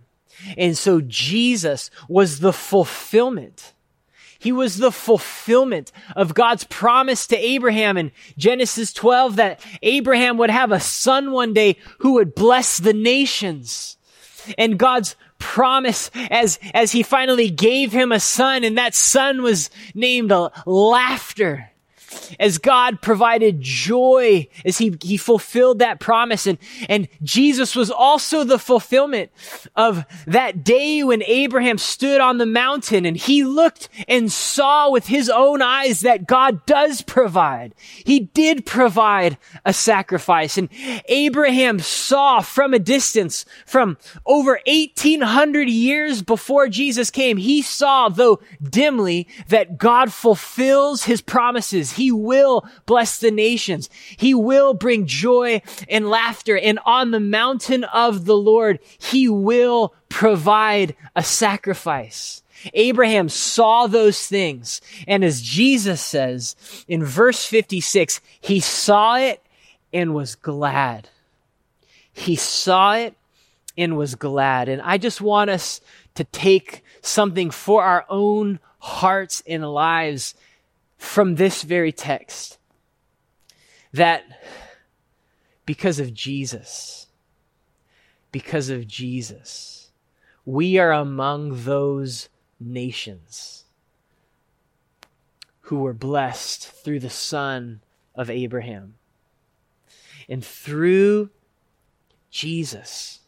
And 0.56 0.76
so 0.76 1.00
Jesus 1.00 1.90
was 2.08 2.40
the 2.40 2.52
fulfillment. 2.52 3.72
He 4.38 4.52
was 4.52 4.76
the 4.76 4.92
fulfillment 4.92 5.92
of 6.14 6.34
God's 6.34 6.64
promise 6.64 7.26
to 7.28 7.36
Abraham 7.36 7.96
in 7.96 8.12
Genesis 8.36 8.92
12 8.92 9.36
that 9.36 9.64
Abraham 9.82 10.36
would 10.38 10.50
have 10.50 10.72
a 10.72 10.80
son 10.80 11.32
one 11.32 11.54
day 11.54 11.78
who 12.00 12.14
would 12.14 12.34
bless 12.34 12.78
the 12.78 12.92
nations. 12.92 13.96
And 14.58 14.78
God's 14.78 15.16
promise 15.38 16.10
as, 16.30 16.58
as 16.74 16.92
he 16.92 17.02
finally 17.02 17.50
gave 17.50 17.92
him 17.92 18.12
a 18.12 18.20
son 18.20 18.64
and 18.64 18.78
that 18.78 18.94
son 18.94 19.42
was 19.42 19.70
named 19.94 20.32
uh, 20.32 20.50
laughter 20.66 21.70
as 22.38 22.58
God 22.58 23.00
provided 23.02 23.60
joy, 23.60 24.48
as 24.64 24.78
he, 24.78 24.96
he 25.02 25.16
fulfilled 25.16 25.78
that 25.78 26.00
promise. 26.00 26.46
And, 26.46 26.58
and 26.88 27.08
Jesus 27.22 27.74
was 27.74 27.90
also 27.90 28.44
the 28.44 28.58
fulfillment 28.58 29.30
of 29.74 30.04
that 30.26 30.64
day 30.64 31.02
when 31.02 31.22
Abraham 31.24 31.78
stood 31.78 32.20
on 32.20 32.38
the 32.38 32.46
mountain 32.46 33.04
and 33.04 33.16
he 33.16 33.44
looked 33.44 33.88
and 34.08 34.30
saw 34.30 34.90
with 34.90 35.06
his 35.06 35.28
own 35.28 35.62
eyes 35.62 36.00
that 36.00 36.26
God 36.26 36.64
does 36.66 37.02
provide. 37.02 37.74
He 38.04 38.20
did 38.20 38.66
provide 38.66 39.38
a 39.64 39.72
sacrifice. 39.72 40.58
And 40.58 40.68
Abraham 41.06 41.78
saw 41.78 42.40
from 42.40 42.74
a 42.74 42.78
distance, 42.78 43.44
from 43.66 43.98
over 44.24 44.60
1800 44.66 45.68
years 45.68 46.22
before 46.22 46.68
Jesus 46.68 47.10
came, 47.10 47.36
he 47.36 47.62
saw, 47.62 48.08
though 48.08 48.40
dimly, 48.62 49.28
that 49.48 49.78
God 49.78 50.12
fulfills 50.12 51.04
his 51.04 51.20
promises. 51.20 51.92
He 51.96 52.12
will 52.12 52.66
bless 52.84 53.18
the 53.18 53.30
nations. 53.30 53.88
He 54.16 54.34
will 54.34 54.74
bring 54.74 55.06
joy 55.06 55.62
and 55.88 56.10
laughter. 56.10 56.58
And 56.58 56.78
on 56.84 57.10
the 57.10 57.20
mountain 57.20 57.84
of 57.84 58.26
the 58.26 58.36
Lord, 58.36 58.80
he 58.98 59.28
will 59.28 59.94
provide 60.10 60.94
a 61.14 61.22
sacrifice. 61.22 62.42
Abraham 62.74 63.28
saw 63.28 63.86
those 63.86 64.26
things. 64.26 64.80
And 65.06 65.24
as 65.24 65.40
Jesus 65.40 66.00
says 66.00 66.56
in 66.86 67.04
verse 67.04 67.44
56, 67.44 68.20
he 68.40 68.60
saw 68.60 69.16
it 69.16 69.42
and 69.92 70.14
was 70.14 70.34
glad. 70.34 71.08
He 72.12 72.36
saw 72.36 72.94
it 72.96 73.14
and 73.78 73.96
was 73.96 74.14
glad. 74.14 74.68
And 74.68 74.82
I 74.82 74.98
just 74.98 75.20
want 75.20 75.50
us 75.50 75.80
to 76.14 76.24
take 76.24 76.82
something 77.00 77.50
for 77.50 77.82
our 77.82 78.04
own 78.08 78.58
hearts 78.78 79.42
and 79.46 79.70
lives 79.70 80.34
from 81.06 81.36
this 81.36 81.62
very 81.62 81.92
text 81.92 82.58
that 83.92 84.24
because 85.64 85.98
of 85.98 86.12
Jesus, 86.12 87.06
because 88.32 88.68
of 88.68 88.86
Jesus, 88.86 89.90
we 90.44 90.76
are 90.78 90.92
among 90.92 91.64
those 91.64 92.28
nations 92.60 93.64
who 95.62 95.78
were 95.78 95.94
blessed 95.94 96.68
through 96.68 97.00
the 97.00 97.10
son 97.10 97.80
of 98.14 98.28
Abraham. 98.28 98.94
And 100.28 100.44
through 100.44 101.30
Jesus, 102.30 103.20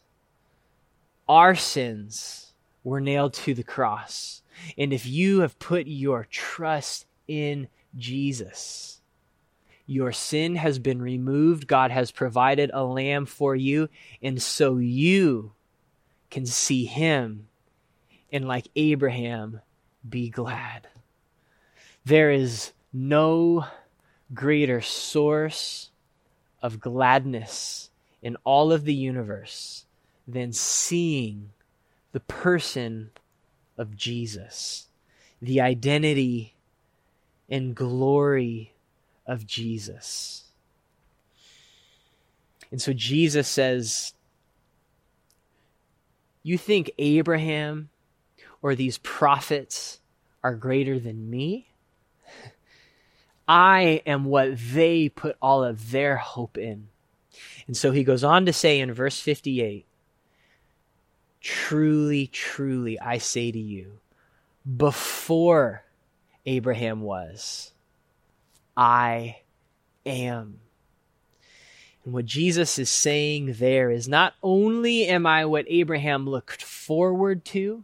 our 1.27 1.55
sins 1.55 2.53
were 2.83 3.01
nailed 3.01 3.33
to 3.33 3.53
the 3.53 3.63
cross. 3.63 4.41
And 4.77 4.93
if 4.93 5.05
you 5.05 5.39
have 5.39 5.59
put 5.59 5.87
your 5.87 6.27
trust 6.29 7.05
in 7.29 7.69
Jesus. 7.95 8.99
Your 9.85 10.11
sin 10.11 10.55
has 10.55 10.79
been 10.79 11.01
removed. 11.01 11.67
God 11.67 11.91
has 11.91 12.11
provided 12.11 12.69
a 12.73 12.83
lamb 12.83 13.25
for 13.25 13.55
you. 13.55 13.87
And 14.21 14.41
so 14.41 14.77
you 14.77 15.53
can 16.29 16.45
see 16.45 16.85
him 16.85 17.47
and, 18.31 18.47
like 18.47 18.67
Abraham, 18.75 19.61
be 20.07 20.29
glad. 20.29 20.87
There 22.05 22.31
is 22.31 22.71
no 22.93 23.65
greater 24.33 24.81
source 24.81 25.89
of 26.61 26.79
gladness 26.79 27.89
in 28.21 28.37
all 28.43 28.71
of 28.71 28.85
the 28.85 28.93
universe 28.93 29.85
than 30.27 30.53
seeing 30.53 31.49
the 32.11 32.19
person 32.19 33.09
of 33.77 33.95
Jesus, 33.95 34.87
the 35.41 35.61
identity 35.61 36.53
and 37.49 37.75
glory 37.75 38.73
of 39.25 39.45
Jesus. 39.45 40.43
And 42.71 42.81
so 42.81 42.93
Jesus 42.93 43.47
says, 43.47 44.13
You 46.43 46.57
think 46.57 46.91
Abraham 46.97 47.89
or 48.61 48.75
these 48.75 48.97
prophets 48.99 49.99
are 50.43 50.55
greater 50.55 50.99
than 50.99 51.29
me? 51.29 51.67
I 53.47 54.01
am 54.05 54.25
what 54.25 54.57
they 54.57 55.09
put 55.09 55.35
all 55.41 55.63
of 55.63 55.91
their 55.91 56.17
hope 56.17 56.57
in. 56.57 56.87
And 57.65 57.75
so 57.75 57.91
he 57.91 58.03
goes 58.03 58.23
on 58.23 58.45
to 58.45 58.53
say 58.53 58.79
in 58.79 58.93
verse 58.93 59.19
58 59.19 59.85
Truly, 61.41 62.27
truly, 62.27 62.99
I 62.99 63.17
say 63.17 63.51
to 63.51 63.59
you, 63.59 63.99
before 64.77 65.83
Abraham 66.49 67.01
was. 67.01 67.71
I 68.75 69.37
am. 70.03 70.59
And 72.03 72.13
what 72.13 72.25
Jesus 72.25 72.79
is 72.79 72.89
saying 72.89 73.53
there 73.59 73.91
is 73.91 74.07
not 74.07 74.33
only 74.41 75.05
am 75.05 75.27
I 75.27 75.45
what 75.45 75.65
Abraham 75.67 76.27
looked 76.27 76.63
forward 76.63 77.45
to, 77.45 77.83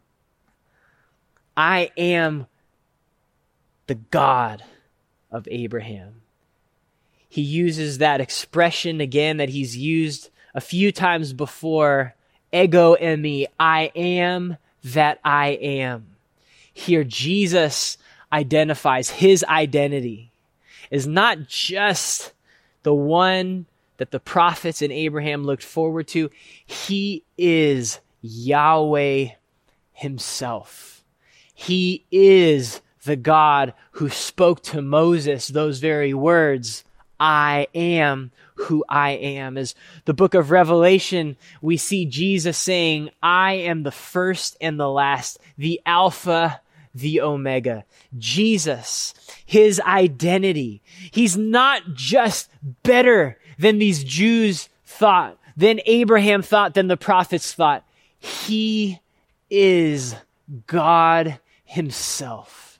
I 1.55 1.91
am 1.95 2.47
the 3.85 3.95
God 3.95 4.63
of 5.29 5.47
Abraham. 5.51 6.21
He 7.29 7.43
uses 7.43 7.99
that 7.99 8.19
expression 8.19 8.99
again 8.99 9.37
that 9.37 9.49
he's 9.49 9.77
used 9.77 10.31
a 10.55 10.61
few 10.61 10.91
times 10.91 11.33
before 11.33 12.15
ego 12.51 12.95
eimi, 12.95 13.45
I 13.59 13.91
am 13.95 14.57
that 14.85 15.19
I 15.23 15.49
am. 15.49 16.15
Here, 16.73 17.03
Jesus 17.03 17.97
identifies 18.35 19.09
his 19.09 19.45
identity 19.45 20.33
is 20.91 21.07
not 21.07 21.47
just 21.47 22.33
the 22.83 22.93
one 22.93 23.65
that 23.97 24.11
the 24.11 24.19
prophets 24.19 24.81
and 24.81 24.91
Abraham 24.91 25.45
looked 25.45 25.63
forward 25.63 26.09
to. 26.09 26.29
He 26.65 27.23
is 27.37 27.99
Yahweh 28.21 29.29
himself. 29.93 31.03
He 31.53 32.03
is 32.11 32.81
the 33.05 33.15
God 33.15 33.73
who 33.91 34.09
spoke 34.09 34.61
to 34.63 34.81
Moses 34.81 35.47
those 35.47 35.79
very 35.79 36.13
words 36.13 36.83
I 37.17 37.67
am 37.73 38.31
who 38.55 38.83
I 38.89 39.11
am. 39.11 39.57
As 39.57 39.75
the 40.03 40.13
book 40.13 40.33
of 40.33 40.51
Revelation, 40.51 41.37
we 41.61 41.77
see 41.77 42.05
Jesus 42.05 42.57
saying, 42.57 43.11
I 43.23 43.53
am 43.53 43.83
the 43.83 43.91
first 43.91 44.57
and 44.59 44.77
the 44.77 44.89
last, 44.89 45.39
the 45.57 45.81
Alpha, 45.85 46.59
the 46.95 47.21
Omega. 47.21 47.85
Jesus, 48.17 49.13
his 49.45 49.79
identity. 49.81 50.81
He's 51.11 51.37
not 51.37 51.81
just 51.93 52.49
better 52.83 53.37
than 53.59 53.77
these 53.77 54.03
Jews 54.03 54.69
thought, 54.85 55.37
than 55.57 55.81
Abraham 55.85 56.41
thought, 56.41 56.73
than 56.73 56.87
the 56.87 56.97
prophets 56.97 57.53
thought. 57.53 57.85
He 58.17 58.99
is 59.49 60.15
God 60.65 61.39
himself. 61.65 62.79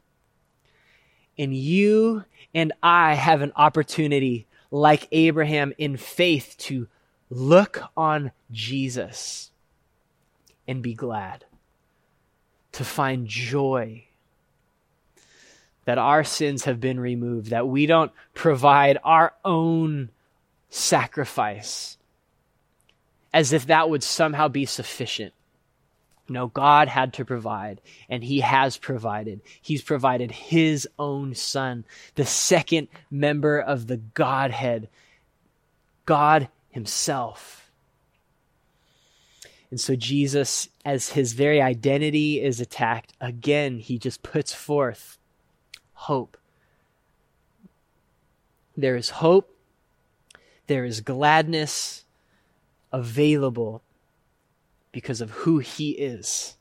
And 1.38 1.54
you 1.54 2.24
and 2.54 2.72
I 2.82 3.16
have 3.16 3.42
an 3.42 3.52
opportunity, 3.56 4.48
like 4.72 5.08
Abraham, 5.12 5.74
in 5.78 5.98
faith 5.98 6.56
to 6.60 6.88
look 7.30 7.84
on 7.98 8.32
Jesus 8.52 9.52
and 10.68 10.82
be 10.82 10.94
glad, 10.94 11.44
to 12.72 12.86
find 12.86 13.28
joy 13.28 14.05
that 15.86 15.98
our 15.98 16.24
sins 16.24 16.66
have 16.66 16.80
been 16.80 17.00
removed, 17.00 17.52
that 17.52 17.68
we 17.68 17.86
don't 17.86 18.12
provide 18.34 18.98
our 19.04 19.34
own 19.44 20.10
sacrifice 20.70 21.98
as 23.36 23.52
if 23.52 23.68
that 23.68 23.90
would 23.90 24.02
somehow 24.02 24.48
be 24.48 24.66
sufficient. 24.66 25.34
No, 26.28 26.48
God 26.48 26.88
had 26.88 27.14
to 27.16 27.26
provide, 27.26 27.82
and 28.10 28.24
He 28.24 28.40
has 28.40 28.78
provided. 28.78 29.42
He's 29.62 29.84
provided 29.84 30.32
His 30.32 30.88
own 30.98 31.36
Son, 31.36 31.84
the 32.16 32.26
second 32.26 32.88
member 33.12 33.60
of 33.60 33.88
the 33.88 33.98
Godhead, 33.98 34.88
God 36.06 36.48
Himself. 36.70 37.70
And 39.70 39.82
so, 39.82 39.96
Jesus, 39.96 40.70
as 40.86 41.10
His 41.10 41.34
very 41.34 41.62
identity 41.62 42.42
is 42.42 42.62
attacked, 42.62 43.14
again, 43.20 43.80
He 43.80 44.00
just 44.00 44.24
puts 44.24 44.54
forth 44.54 45.15
hope. 46.06 46.38
There 48.78 48.96
is 48.96 49.10
hope, 49.10 49.56
there 50.68 50.86
is 50.86 51.02
gladness 51.02 52.04
available 52.92 53.82
because 54.92 55.20
of 55.22 55.32
who 55.32 55.60
he 55.60 55.92
is 55.92 56.58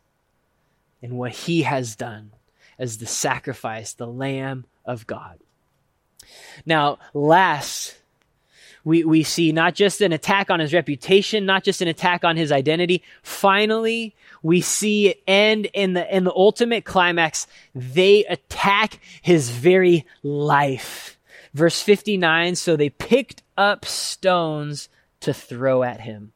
and 1.02 1.18
what 1.18 1.32
he 1.32 1.62
has 1.62 1.94
done 1.94 2.32
as 2.78 2.98
the 2.98 3.06
sacrifice, 3.06 3.92
the 3.92 4.06
Lamb 4.06 4.64
of 4.84 5.06
God. 5.06 5.38
Now, 6.64 6.98
last, 7.12 7.96
we, 8.82 9.04
we 9.04 9.22
see 9.22 9.52
not 9.52 9.74
just 9.74 10.00
an 10.00 10.12
attack 10.12 10.50
on 10.50 10.60
his 10.60 10.72
reputation, 10.72 11.44
not 11.46 11.64
just 11.64 11.82
an 11.82 11.88
attack 11.88 12.24
on 12.24 12.36
his 12.36 12.50
identity. 12.50 13.02
Finally, 13.22 14.14
we 14.44 14.60
see 14.60 15.08
it 15.08 15.22
end 15.26 15.66
in 15.74 15.94
the, 15.94 16.16
in 16.16 16.22
the 16.22 16.32
ultimate 16.32 16.84
climax. 16.84 17.48
They 17.74 18.24
attack 18.26 19.00
his 19.22 19.50
very 19.50 20.06
life. 20.22 21.18
Verse 21.52 21.82
59, 21.82 22.54
so 22.54 22.76
they 22.76 22.90
picked 22.90 23.42
up 23.56 23.84
stones 23.84 24.88
to 25.20 25.34
throw 25.34 25.82
at 25.82 26.00
him 26.00 26.32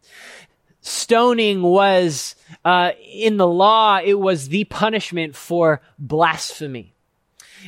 stoning 0.88 1.62
was, 1.62 2.34
uh, 2.64 2.92
in 3.06 3.36
the 3.36 3.46
law, 3.46 4.00
it 4.02 4.18
was 4.18 4.48
the 4.48 4.64
punishment 4.64 5.36
for 5.36 5.80
blasphemy. 5.98 6.94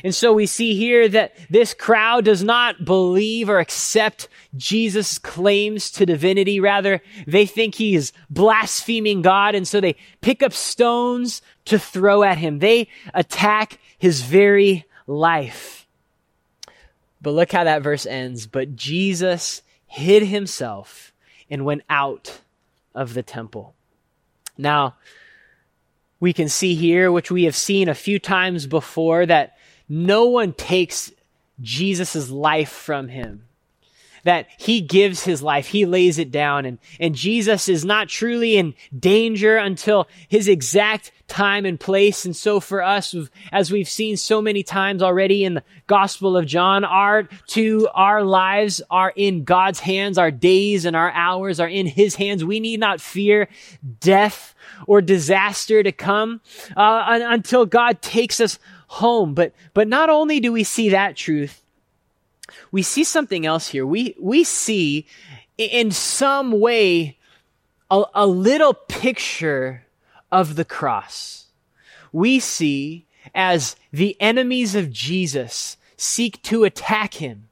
And 0.03 0.13
so 0.13 0.33
we 0.33 0.45
see 0.45 0.75
here 0.75 1.07
that 1.09 1.35
this 1.49 1.73
crowd 1.73 2.25
does 2.25 2.43
not 2.43 2.85
believe 2.85 3.49
or 3.49 3.59
accept 3.59 4.27
Jesus' 4.55 5.17
claims 5.17 5.91
to 5.91 6.05
divinity. 6.05 6.59
Rather, 6.59 7.01
they 7.27 7.45
think 7.45 7.75
he's 7.75 8.13
blaspheming 8.29 9.21
God. 9.21 9.55
And 9.55 9.67
so 9.67 9.81
they 9.81 9.95
pick 10.21 10.41
up 10.43 10.53
stones 10.53 11.41
to 11.65 11.77
throw 11.77 12.23
at 12.23 12.37
him. 12.37 12.59
They 12.59 12.87
attack 13.13 13.79
his 13.97 14.21
very 14.21 14.85
life. 15.07 15.87
But 17.21 17.31
look 17.31 17.51
how 17.51 17.63
that 17.65 17.83
verse 17.83 18.05
ends. 18.05 18.47
But 18.47 18.75
Jesus 18.75 19.61
hid 19.85 20.23
himself 20.23 21.13
and 21.49 21.65
went 21.65 21.83
out 21.89 22.41
of 22.95 23.13
the 23.13 23.23
temple. 23.23 23.75
Now, 24.57 24.95
we 26.19 26.33
can 26.33 26.49
see 26.49 26.75
here, 26.75 27.11
which 27.11 27.31
we 27.31 27.43
have 27.45 27.55
seen 27.55 27.89
a 27.89 27.95
few 27.95 28.19
times 28.19 28.67
before, 28.67 29.25
that 29.25 29.57
no 29.91 30.27
one 30.27 30.53
takes 30.53 31.11
Jesus' 31.59 32.29
life 32.29 32.69
from 32.69 33.09
him 33.09 33.43
that 34.23 34.47
he 34.57 34.81
gives 34.81 35.23
his 35.23 35.41
life, 35.41 35.67
he 35.67 35.85
lays 35.85 36.19
it 36.19 36.31
down, 36.31 36.65
and, 36.65 36.77
and 36.99 37.15
Jesus 37.15 37.67
is 37.67 37.83
not 37.83 38.07
truly 38.07 38.55
in 38.57 38.75
danger 38.97 39.57
until 39.57 40.07
his 40.27 40.47
exact 40.47 41.11
time 41.27 41.65
and 41.65 41.79
place. 41.79 42.25
And 42.25 42.35
so 42.35 42.59
for 42.59 42.83
us, 42.83 43.15
as 43.51 43.71
we've 43.71 43.87
seen 43.89 44.17
so 44.17 44.41
many 44.41 44.63
times 44.63 45.01
already 45.01 45.43
in 45.43 45.55
the 45.55 45.63
Gospel 45.87 46.35
of 46.35 46.45
John, 46.45 46.83
our 46.83 47.27
to 47.47 47.87
our 47.93 48.23
lives 48.23 48.81
are 48.91 49.13
in 49.15 49.43
God's 49.43 49.79
hands, 49.79 50.17
our 50.17 50.31
days 50.31 50.85
and 50.85 50.95
our 50.95 51.11
hours 51.11 51.59
are 51.59 51.69
in 51.69 51.87
his 51.87 52.15
hands. 52.15 52.43
We 52.43 52.59
need 52.59 52.79
not 52.79 53.01
fear 53.01 53.47
death 53.99 54.53
or 54.87 55.01
disaster 55.01 55.81
to 55.83 55.91
come 55.91 56.41
uh, 56.75 57.19
until 57.23 57.65
God 57.65 58.01
takes 58.01 58.39
us 58.39 58.59
home. 58.91 59.33
But, 59.33 59.53
but 59.73 59.87
not 59.87 60.09
only 60.09 60.41
do 60.41 60.51
we 60.51 60.65
see 60.65 60.89
that 60.89 61.15
truth, 61.15 61.63
we 62.71 62.81
see 62.81 63.05
something 63.05 63.45
else 63.45 63.69
here. 63.69 63.85
We, 63.85 64.15
we 64.19 64.43
see 64.43 65.07
in 65.57 65.91
some 65.91 66.59
way 66.59 67.17
a, 67.89 68.03
a 68.13 68.27
little 68.27 68.73
picture 68.73 69.85
of 70.29 70.55
the 70.55 70.65
cross. 70.65 71.45
We 72.11 72.39
see 72.39 73.05
as 73.33 73.77
the 73.93 74.17
enemies 74.19 74.75
of 74.75 74.91
Jesus 74.91 75.77
seek 75.95 76.41
to 76.43 76.65
attack 76.65 77.13
him, 77.13 77.47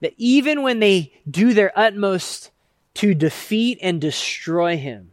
that 0.00 0.14
even 0.16 0.62
when 0.62 0.80
they 0.80 1.12
do 1.30 1.54
their 1.54 1.72
utmost 1.78 2.50
to 2.94 3.14
defeat 3.14 3.78
and 3.80 4.00
destroy 4.00 4.76
him, 4.76 5.12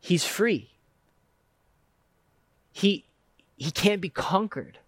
he's 0.00 0.24
free. 0.24 0.71
He, 2.72 3.04
he 3.56 3.70
can't 3.70 4.00
be 4.00 4.08
conquered. 4.08 4.78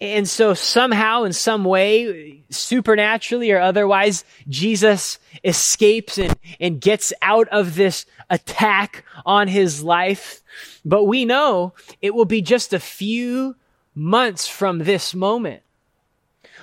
And 0.00 0.26
so 0.26 0.54
somehow, 0.54 1.24
in 1.24 1.34
some 1.34 1.64
way, 1.64 2.42
supernaturally 2.48 3.52
or 3.52 3.60
otherwise, 3.60 4.24
Jesus 4.48 5.18
escapes 5.44 6.16
and, 6.16 6.34
and 6.58 6.80
gets 6.80 7.12
out 7.20 7.48
of 7.48 7.74
this 7.74 8.06
attack 8.30 9.04
on 9.26 9.48
his 9.48 9.82
life. 9.82 10.42
But 10.86 11.04
we 11.04 11.26
know 11.26 11.74
it 12.00 12.14
will 12.14 12.24
be 12.24 12.40
just 12.40 12.72
a 12.72 12.80
few 12.80 13.56
months 13.94 14.46
from 14.46 14.78
this 14.78 15.14
moment 15.14 15.62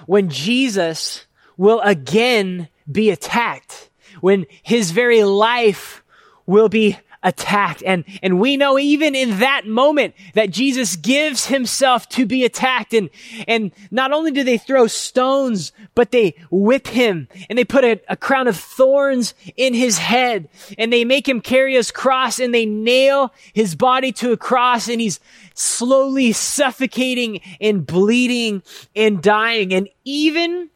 when 0.05 0.29
Jesus 0.29 1.25
will 1.57 1.81
again 1.81 2.69
be 2.91 3.09
attacked, 3.09 3.89
when 4.21 4.45
his 4.63 4.91
very 4.91 5.23
life 5.23 6.03
will 6.45 6.69
be 6.69 6.97
attacked. 7.23 7.83
And, 7.85 8.05
and 8.21 8.39
we 8.39 8.57
know 8.57 8.77
even 8.77 9.15
in 9.15 9.39
that 9.39 9.65
moment 9.65 10.13
that 10.33 10.51
Jesus 10.51 10.95
gives 10.95 11.47
himself 11.47 12.07
to 12.09 12.25
be 12.25 12.43
attacked. 12.45 12.93
And, 12.93 13.09
and 13.47 13.71
not 13.91 14.11
only 14.11 14.31
do 14.31 14.43
they 14.43 14.57
throw 14.57 14.87
stones, 14.87 15.71
but 15.95 16.11
they 16.11 16.35
whip 16.49 16.87
him 16.87 17.27
and 17.49 17.57
they 17.57 17.65
put 17.65 17.83
a, 17.83 17.99
a 18.07 18.15
crown 18.15 18.47
of 18.47 18.57
thorns 18.57 19.33
in 19.55 19.73
his 19.73 19.97
head 19.97 20.49
and 20.77 20.91
they 20.91 21.05
make 21.05 21.27
him 21.27 21.41
carry 21.41 21.73
his 21.73 21.91
cross 21.91 22.39
and 22.39 22.53
they 22.53 22.65
nail 22.65 23.33
his 23.53 23.75
body 23.75 24.11
to 24.13 24.31
a 24.31 24.37
cross 24.37 24.87
and 24.87 25.01
he's 25.01 25.19
slowly 25.53 26.31
suffocating 26.31 27.41
and 27.59 27.85
bleeding 27.85 28.61
and 28.95 29.21
dying. 29.21 29.73
And 29.73 29.89
even 30.05 30.69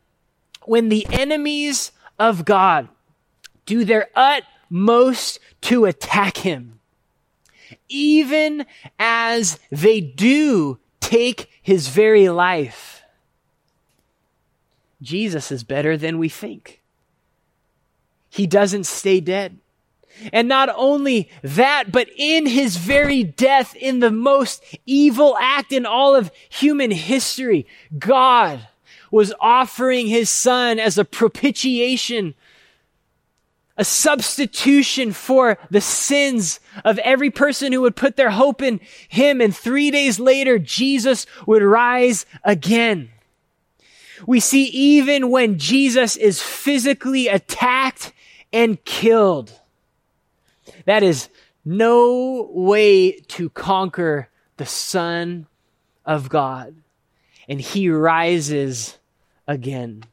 when 0.66 0.90
the 0.90 1.06
enemies 1.12 1.92
of 2.20 2.46
God 2.46 2.88
do 3.66 3.86
their 3.86 4.10
utmost 4.72 5.40
to 5.62 5.86
attack 5.86 6.38
him. 6.38 6.80
Even 7.90 8.66
as 8.98 9.60
they 9.70 10.02
do 10.02 10.80
take 11.00 11.50
his 11.62 11.90
very 11.90 12.30
life. 12.30 13.04
Jesus 15.02 15.52
is 15.52 15.64
better 15.64 15.98
than 15.98 16.18
we 16.18 16.30
think. 16.30 16.82
He 18.30 18.48
doesn't 18.48 18.86
stay 18.86 19.20
dead. 19.20 19.58
And 20.32 20.48
not 20.48 20.70
only 20.76 21.30
that, 21.42 21.92
but 21.92 22.08
in 22.16 22.46
his 22.46 22.78
very 22.78 23.24
death, 23.24 23.76
in 23.76 24.00
the 24.00 24.12
most 24.12 24.64
evil 24.86 25.36
act 25.40 25.72
in 25.72 25.86
all 25.86 26.16
of 26.16 26.32
human 26.50 26.92
history, 26.92 27.66
God 27.98 28.68
was 29.10 29.34
offering 29.40 30.08
his 30.08 30.30
son 30.30 30.80
as 30.80 30.98
a 30.98 31.06
propitiation 31.06 32.36
a 33.82 33.84
substitution 33.84 35.12
for 35.12 35.58
the 35.72 35.82
sins 35.82 36.60
of 36.86 37.00
every 37.00 37.32
person 37.32 37.74
who 37.74 37.82
would 37.82 37.96
put 37.96 38.16
their 38.16 38.30
hope 38.30 38.62
in 38.62 38.80
him. 39.10 39.42
And 39.42 39.56
three 39.56 39.90
days 39.90 40.20
later, 40.20 40.60
Jesus 40.60 41.26
would 41.48 41.64
rise 41.64 42.28
again. 42.44 43.10
We 44.28 44.40
see 44.40 44.66
even 44.66 45.32
when 45.32 45.58
Jesus 45.58 46.16
is 46.16 46.44
physically 46.44 47.28
attacked 47.28 48.14
and 48.54 48.84
killed, 48.86 49.52
that 50.86 51.02
is 51.02 51.30
no 51.66 52.52
way 52.54 53.14
to 53.14 53.50
conquer 53.50 54.30
the 54.58 54.68
Son 54.68 55.48
of 56.06 56.30
God. 56.30 56.76
And 57.50 57.60
he 57.60 57.90
rises 57.90 59.00
again. 59.48 60.04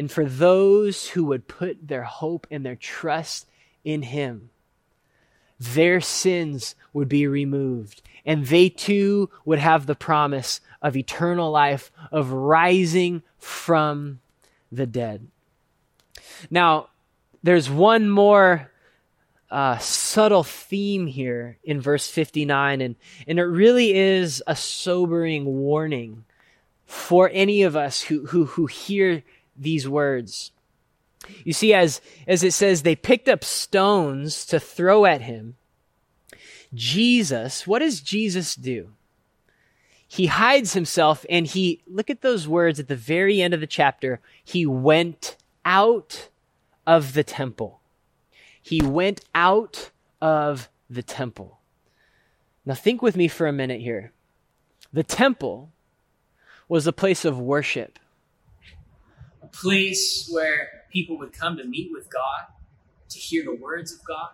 And 0.00 0.10
for 0.10 0.24
those 0.24 1.10
who 1.10 1.26
would 1.26 1.46
put 1.46 1.88
their 1.88 2.04
hope 2.04 2.46
and 2.50 2.64
their 2.64 2.74
trust 2.74 3.46
in 3.84 4.00
him, 4.00 4.48
their 5.58 6.00
sins 6.00 6.74
would 6.94 7.06
be 7.06 7.26
removed. 7.26 8.00
And 8.24 8.46
they 8.46 8.70
too 8.70 9.28
would 9.44 9.58
have 9.58 9.84
the 9.84 9.94
promise 9.94 10.62
of 10.80 10.96
eternal 10.96 11.50
life, 11.50 11.92
of 12.10 12.32
rising 12.32 13.22
from 13.36 14.20
the 14.72 14.86
dead. 14.86 15.26
Now, 16.50 16.88
there's 17.42 17.68
one 17.68 18.08
more 18.08 18.70
uh, 19.50 19.76
subtle 19.76 20.44
theme 20.44 21.08
here 21.08 21.58
in 21.62 21.78
verse 21.78 22.08
59, 22.08 22.80
and, 22.80 22.96
and 23.26 23.38
it 23.38 23.44
really 23.44 23.92
is 23.92 24.42
a 24.46 24.56
sobering 24.56 25.44
warning 25.44 26.24
for 26.86 27.30
any 27.34 27.64
of 27.64 27.76
us 27.76 28.00
who, 28.00 28.24
who, 28.24 28.46
who 28.46 28.64
hear 28.64 29.22
these 29.60 29.88
words. 29.88 30.52
You 31.44 31.52
see, 31.52 31.74
as, 31.74 32.00
as 32.26 32.42
it 32.42 32.52
says, 32.52 32.82
they 32.82 32.96
picked 32.96 33.28
up 33.28 33.44
stones 33.44 34.46
to 34.46 34.58
throw 34.58 35.04
at 35.04 35.22
him. 35.22 35.56
Jesus, 36.72 37.66
what 37.66 37.80
does 37.80 38.00
Jesus 38.00 38.54
do? 38.54 38.90
He 40.08 40.26
hides 40.26 40.72
himself 40.72 41.24
and 41.28 41.46
he, 41.46 41.82
look 41.86 42.10
at 42.10 42.22
those 42.22 42.48
words 42.48 42.80
at 42.80 42.88
the 42.88 42.96
very 42.96 43.40
end 43.40 43.54
of 43.54 43.60
the 43.60 43.66
chapter. 43.66 44.20
He 44.42 44.66
went 44.66 45.36
out 45.64 46.28
of 46.86 47.12
the 47.12 47.22
temple. 47.22 47.80
He 48.60 48.82
went 48.82 49.24
out 49.34 49.90
of 50.20 50.68
the 50.88 51.02
temple. 51.02 51.58
Now, 52.66 52.74
think 52.74 53.02
with 53.02 53.16
me 53.16 53.28
for 53.28 53.46
a 53.46 53.52
minute 53.52 53.80
here. 53.80 54.12
The 54.92 55.04
temple 55.04 55.70
was 56.68 56.86
a 56.86 56.92
place 56.92 57.24
of 57.24 57.38
worship, 57.38 57.98
place 59.52 60.28
where 60.30 60.84
people 60.90 61.18
would 61.18 61.32
come 61.32 61.56
to 61.56 61.64
meet 61.64 61.90
with 61.92 62.10
God, 62.10 62.46
to 63.08 63.18
hear 63.18 63.44
the 63.44 63.54
words 63.54 63.92
of 63.92 64.04
God, 64.04 64.30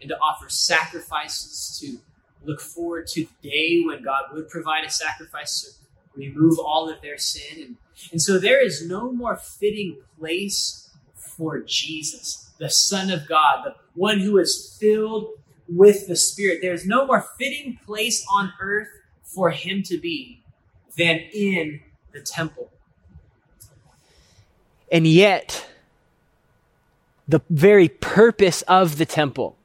and 0.00 0.08
to 0.08 0.16
offer 0.18 0.48
sacrifices 0.48 1.78
to 1.80 1.98
look 2.46 2.60
forward 2.60 3.06
to 3.08 3.26
the 3.42 3.48
day 3.50 3.82
when 3.84 4.02
God 4.02 4.24
would 4.32 4.48
provide 4.48 4.84
a 4.84 4.90
sacrifice 4.90 5.62
to 5.62 5.70
remove 6.18 6.58
all 6.58 6.88
of 6.88 7.00
their 7.02 7.18
sin. 7.18 7.62
And, 7.62 7.76
and 8.12 8.22
so 8.22 8.38
there 8.38 8.64
is 8.64 8.86
no 8.86 9.10
more 9.10 9.36
fitting 9.36 9.98
place 10.18 10.90
for 11.16 11.60
Jesus, 11.60 12.50
the 12.58 12.70
Son 12.70 13.10
of 13.10 13.28
God, 13.28 13.64
the 13.64 13.74
one 13.94 14.20
who 14.20 14.38
is 14.38 14.76
filled 14.80 15.30
with 15.68 16.06
the 16.06 16.16
Spirit. 16.16 16.60
There's 16.62 16.86
no 16.86 17.06
more 17.06 17.24
fitting 17.38 17.78
place 17.84 18.24
on 18.32 18.52
earth 18.60 18.88
for 19.22 19.50
him 19.50 19.82
to 19.84 19.98
be 19.98 20.42
than 20.96 21.18
in 21.32 21.80
the 22.12 22.20
temple. 22.20 22.70
And 24.90 25.06
yet, 25.06 25.66
the 27.28 27.40
very 27.50 27.88
purpose 27.88 28.62
of 28.62 28.98
the 28.98 29.06
temple 29.06 29.56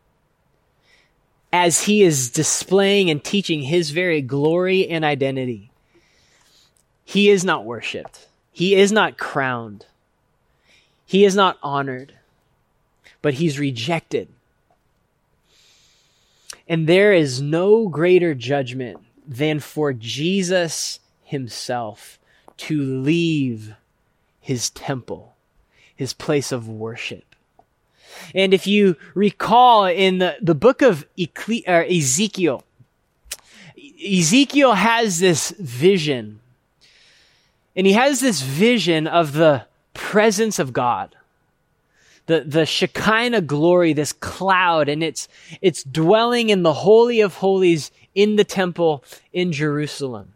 as 1.54 1.84
he 1.84 2.02
is 2.02 2.30
displaying 2.30 3.10
and 3.10 3.24
teaching 3.24 3.64
his 3.64 3.92
very 3.92 4.22
glory 4.22 4.88
and 4.88 5.04
identity. 5.04 5.72
He 7.04 7.30
is 7.30 7.44
not 7.44 7.66
worshiped. 7.66 8.28
He 8.52 8.76
is 8.76 8.92
not 8.92 9.18
crowned. 9.18 9.86
He 11.06 11.26
is 11.26 11.36
not 11.36 11.58
honored, 11.62 12.14
but 13.22 13.34
he's 13.36 13.60
rejected. 13.60 14.30
And 16.70 16.88
there 16.88 17.12
is 17.12 17.42
no 17.42 17.90
greater 17.90 18.34
judgment 18.34 19.00
than 19.28 19.60
for 19.60 19.92
Jesus 19.92 21.00
himself 21.24 22.18
to 22.58 22.82
leave 22.82 23.76
his 24.42 24.70
temple, 24.70 25.36
his 25.96 26.14
place 26.14 26.52
of 26.52 26.68
worship 26.68 27.32
and 28.34 28.54
if 28.54 28.68
you 28.68 28.96
recall 29.14 29.86
in 29.86 30.20
the, 30.20 30.38
the 30.42 30.56
book 30.56 30.82
of 30.82 31.06
uh, 31.20 31.72
Ezekiel, 31.72 32.64
Ezekiel 34.06 34.74
has 34.74 35.20
this 35.20 35.52
vision. 35.52 36.40
And 37.76 37.88
he 37.88 37.94
has 37.94 38.20
this 38.20 38.42
vision 38.42 39.08
of 39.08 39.34
the 39.34 39.66
presence 39.94 40.60
of 40.60 40.74
God. 40.74 41.16
The, 42.28 42.42
the 42.42 42.66
Shekinah 42.66 43.42
glory, 43.42 43.94
this 43.94 44.14
cloud, 44.14 44.88
and 44.88 45.04
it's, 45.04 45.28
it's 45.62 45.84
dwelling 45.84 46.50
in 46.50 46.64
the 46.64 46.74
Holy 46.74 47.22
of 47.22 47.36
Holies 47.36 47.92
in 48.14 48.36
the 48.36 48.44
temple 48.44 49.04
in 49.34 49.52
Jerusalem. 49.52 50.34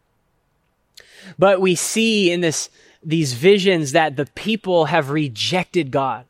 But 1.37 1.61
we 1.61 1.75
see 1.75 2.31
in 2.31 2.41
this, 2.41 2.69
these 3.05 3.33
visions 3.33 3.91
that 3.91 4.15
the 4.15 4.25
people 4.25 4.85
have 4.85 5.11
rejected 5.11 5.91
God. 5.91 6.25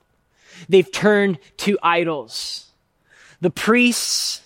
They've 0.70 0.92
turned 0.92 1.40
to 1.58 1.80
idols. 1.82 2.72
The 3.42 3.50
priests, 3.50 4.42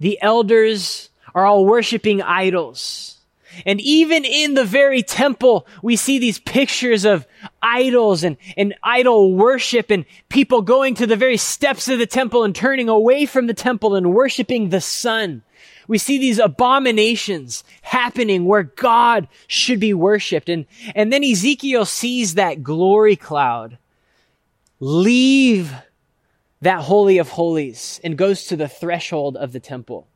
the 0.00 0.20
elders 0.20 1.10
are 1.34 1.46
all 1.46 1.64
worshiping 1.64 2.20
idols. 2.22 3.18
And 3.66 3.80
even 3.80 4.24
in 4.24 4.54
the 4.54 4.64
very 4.64 5.02
temple, 5.02 5.66
we 5.82 5.96
see 5.96 6.18
these 6.18 6.38
pictures 6.38 7.04
of 7.04 7.26
idols 7.62 8.22
and, 8.22 8.36
and 8.56 8.74
idol 8.82 9.34
worship 9.34 9.90
and 9.90 10.04
people 10.28 10.62
going 10.62 10.94
to 10.96 11.06
the 11.06 11.16
very 11.16 11.36
steps 11.36 11.88
of 11.88 11.98
the 11.98 12.06
temple 12.06 12.44
and 12.44 12.54
turning 12.54 12.88
away 12.88 13.26
from 13.26 13.46
the 13.46 13.54
temple 13.54 13.94
and 13.94 14.14
worshiping 14.14 14.68
the 14.68 14.80
sun. 14.80 15.42
We 15.88 15.98
see 15.98 16.18
these 16.18 16.38
abominations 16.38 17.64
happening 17.82 18.44
where 18.44 18.62
God 18.62 19.26
should 19.48 19.80
be 19.80 19.94
worshiped. 19.94 20.48
And, 20.48 20.66
and 20.94 21.12
then 21.12 21.24
Ezekiel 21.24 21.86
sees 21.86 22.34
that 22.34 22.62
glory 22.62 23.16
cloud 23.16 23.78
leave 24.80 25.74
that 26.60 26.82
Holy 26.82 27.18
of 27.18 27.30
Holies 27.30 28.00
and 28.04 28.16
goes 28.16 28.44
to 28.46 28.56
the 28.56 28.68
threshold 28.68 29.36
of 29.36 29.52
the 29.52 29.60
temple. 29.60 30.06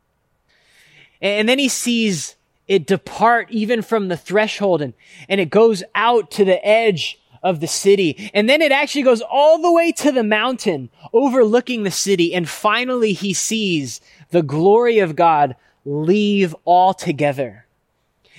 And 1.20 1.49
then 1.49 1.59
he 1.59 1.68
sees 1.68 2.37
it 2.68 2.87
depart 2.87 3.51
even 3.51 3.83
from 3.83 4.09
the 4.09 4.16
threshold 4.16 4.83
and, 4.83 4.95
and 5.29 5.41
it 5.41 5.51
goes 5.51 5.83
out 5.95 6.31
to 6.33 6.45
the 6.45 6.64
edge 6.66 7.20
of 7.43 7.61
the 7.61 7.66
city. 7.66 8.31
And 8.33 8.49
then 8.49 8.62
it 8.62 8.73
actually 8.73 9.03
goes 9.03 9.20
all 9.20 9.61
the 9.61 9.73
way 9.73 9.93
to 9.93 10.12
the 10.12 10.23
mountain 10.23 10.91
overlooking 11.12 11.83
the 11.83 11.91
city. 11.91 12.35
And 12.35 12.49
finally 12.49 13.12
he 13.12 13.35
sees 13.35 14.01
the 14.33 14.43
glory 14.43 14.99
of 14.99 15.14
God 15.14 15.57
leave 15.85 16.55
altogether 16.66 17.66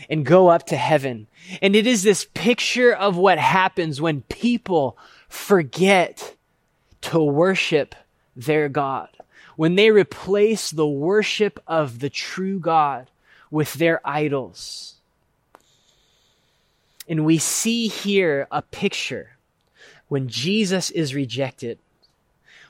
and 0.10 0.26
go 0.26 0.50
up 0.50 0.66
to 0.68 0.76
heaven. 0.76 1.28
And 1.62 1.76
it 1.76 1.88
is 1.88 2.04
this 2.04 2.28
picture 2.34 2.94
of 2.94 3.16
what 3.16 3.38
happens 3.38 4.02
when 4.02 4.22
people 4.24 4.98
forget 5.30 6.36
to 7.02 7.22
worship 7.22 7.96
their 8.36 8.70
God, 8.70 9.10
when 9.56 9.76
they 9.76 9.92
replace 9.92 10.72
the 10.72 10.88
worship 10.88 11.62
of 11.68 12.00
the 12.00 12.10
true 12.10 12.60
God 12.60 13.10
with 13.52 13.74
their 13.76 14.02
idols. 14.04 14.96
And 17.08 17.26
we 17.26 17.38
see 17.38 17.88
here 17.88 18.48
a 18.52 18.62
picture 18.62 19.32
when 20.08 20.28
Jesus 20.28 20.90
is 20.92 21.14
rejected, 21.14 21.78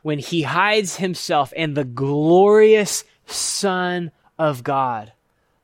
when 0.01 0.19
he 0.19 0.41
hides 0.41 0.97
himself 0.97 1.53
and 1.55 1.76
the 1.76 1.86
glorious 1.86 3.03
Son 3.26 4.11
of 4.38 4.63
God 4.63 5.13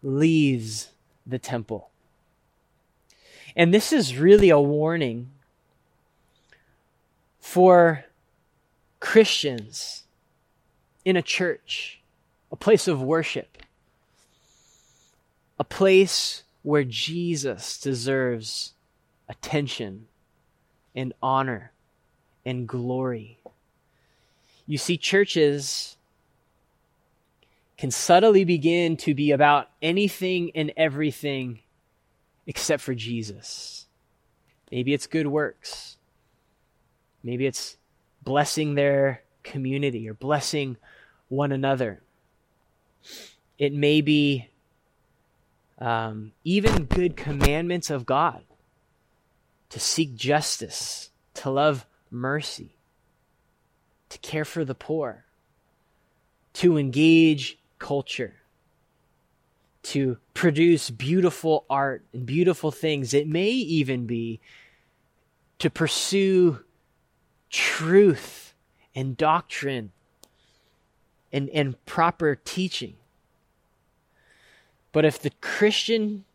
leaves 0.01 0.89
the 1.25 1.39
temple. 1.39 1.89
And 3.55 3.73
this 3.73 3.91
is 3.91 4.17
really 4.17 4.49
a 4.49 4.59
warning 4.59 5.31
for 7.39 8.05
Christians 8.99 10.03
in 11.03 11.15
a 11.15 11.21
church, 11.21 11.99
a 12.51 12.55
place 12.55 12.87
of 12.87 13.01
worship, 13.01 13.57
a 15.57 15.63
place 15.63 16.43
where 16.63 16.83
Jesus 16.83 17.79
deserves 17.79 18.73
attention 19.27 20.07
and 20.95 21.13
honor 21.21 21.71
and 22.45 22.67
glory. 22.67 23.39
You 24.67 24.77
see, 24.77 24.97
churches 24.97 25.97
can 27.79 27.91
subtly 27.91 28.43
begin 28.43 28.97
to 28.97 29.15
be 29.15 29.31
about 29.31 29.69
anything 29.81 30.51
and 30.53 30.73
everything 30.75 31.59
except 32.45 32.83
for 32.83 32.93
Jesus. 32.93 33.87
Maybe 34.69 34.93
it's 34.93 35.07
good 35.07 35.27
works. 35.27 35.95
Maybe 37.23 37.45
it's 37.45 37.77
blessing 38.21 38.75
their 38.75 39.23
community 39.43 40.09
or 40.09 40.13
blessing 40.13 40.75
one 41.29 41.53
another. 41.53 42.01
It 43.57 43.71
may 43.71 44.01
be 44.01 44.49
um, 45.77 46.33
even 46.43 46.83
good 46.83 47.15
commandments 47.15 47.89
of 47.89 48.05
God 48.05 48.43
to 49.69 49.79
seek 49.79 50.15
justice, 50.15 51.11
to 51.35 51.49
love 51.49 51.85
mercy, 52.11 52.75
to 54.09 54.17
care 54.17 54.43
for 54.43 54.65
the 54.65 54.75
poor, 54.75 55.23
to 56.55 56.77
engage 56.77 57.55
culture, 57.79 58.35
to 59.81 60.17
produce 60.33 60.89
beautiful 60.89 61.65
art 61.69 62.03
and 62.13 62.25
beautiful 62.25 62.71
things. 62.71 63.13
It 63.13 63.27
may 63.27 63.49
even 63.49 64.05
be 64.05 64.39
to 65.59 65.69
pursue 65.69 66.59
truth 67.49 68.53
and 68.93 69.17
doctrine 69.17 69.91
and, 71.31 71.49
and 71.49 71.83
proper 71.85 72.35
teaching. 72.35 72.95
But 74.91 75.05
if 75.05 75.19
the 75.19 75.31
Christian 75.41 76.25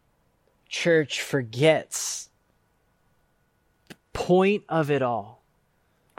church 0.69 1.21
forgets 1.21 2.31
the 3.89 3.97
point 4.13 4.65
of 4.69 4.91
it 4.91 5.03
all, 5.03 5.43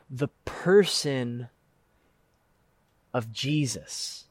the 0.10 0.28
person 0.44 1.50
of 3.14 3.32
Jesus, 3.32 4.25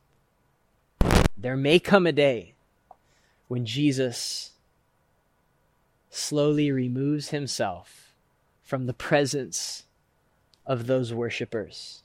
there 1.44 1.58
may 1.58 1.78
come 1.78 2.06
a 2.06 2.12
day 2.12 2.54
when 3.48 3.66
Jesus 3.66 4.52
slowly 6.08 6.72
removes 6.72 7.28
himself 7.28 8.14
from 8.62 8.86
the 8.86 8.94
presence 8.94 9.84
of 10.64 10.86
those 10.86 11.12
worshippers. 11.12 12.02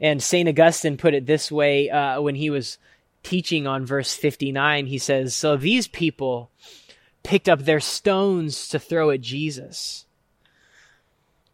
And 0.00 0.20
St. 0.20 0.48
Augustine 0.48 0.96
put 0.96 1.14
it 1.14 1.26
this 1.26 1.52
way 1.52 1.90
uh, 1.90 2.20
when 2.20 2.34
he 2.34 2.50
was 2.50 2.76
teaching 3.22 3.68
on 3.68 3.86
verse 3.86 4.16
59. 4.16 4.86
He 4.86 4.98
says, 4.98 5.32
So 5.32 5.56
these 5.56 5.86
people 5.86 6.50
picked 7.22 7.48
up 7.48 7.60
their 7.60 7.78
stones 7.78 8.66
to 8.70 8.80
throw 8.80 9.10
at 9.10 9.20
Jesus. 9.20 10.06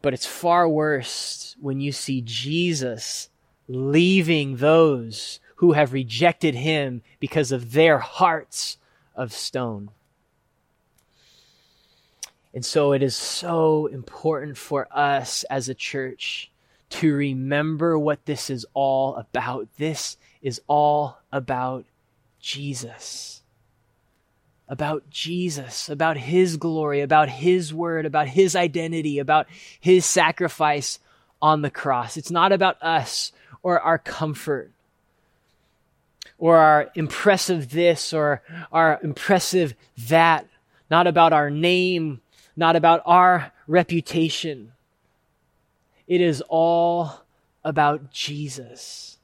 But 0.01 0.15
it's 0.15 0.25
far 0.25 0.67
worse 0.67 1.57
when 1.61 1.83
you 1.83 1.93
see 1.93 2.23
Jesus 2.25 3.29
leaving 3.69 4.57
those 4.57 5.41
who 5.59 5.73
have 5.73 5.93
rejected 5.93 6.55
him 6.55 7.03
because 7.19 7.51
of 7.51 7.73
their 7.73 7.99
hearts 7.99 8.79
of 9.17 9.33
stone. 9.33 9.91
And 12.55 12.65
so 12.65 12.93
it 12.93 13.03
is 13.03 13.17
so 13.17 13.87
important 13.87 14.57
for 14.57 14.87
us 14.93 15.43
as 15.45 15.69
a 15.69 15.75
church 15.75 16.51
to 16.91 17.13
remember 17.13 17.99
what 17.99 18.25
this 18.25 18.51
is 18.51 18.67
all 18.73 19.17
about. 19.17 19.69
This 19.79 20.17
is 20.43 20.61
all 20.69 21.19
about 21.33 21.85
Jesus. 22.41 23.43
About 24.69 25.11
Jesus, 25.11 25.89
about 25.89 26.17
His 26.17 26.57
glory, 26.57 27.01
about 27.01 27.29
His 27.29 27.75
word, 27.75 28.07
about 28.07 28.29
His 28.29 28.55
identity, 28.55 29.19
about 29.19 29.49
His 29.81 30.07
sacrifice 30.07 31.01
on 31.43 31.63
the 31.63 31.71
cross. 31.71 32.17
It's 32.17 32.31
not 32.31 32.53
about 32.53 32.81
us 32.81 33.33
or 33.63 33.81
our 33.81 33.99
comfort 33.99 34.71
or 36.39 36.57
our 36.57 36.91
impressive 36.95 37.71
this 37.71 38.13
or 38.13 38.43
our 38.73 38.99
impressive 39.03 39.75
that, 40.09 40.47
not 40.91 41.07
about 41.07 41.33
our 41.33 41.51
name, 41.51 42.21
not 42.57 42.77
about 42.77 43.03
our 43.05 43.53
reputation. 43.67 44.73
It 46.07 46.21
is 46.21 46.43
all 46.49 47.25
about 47.65 48.11
Jesus. 48.11 49.19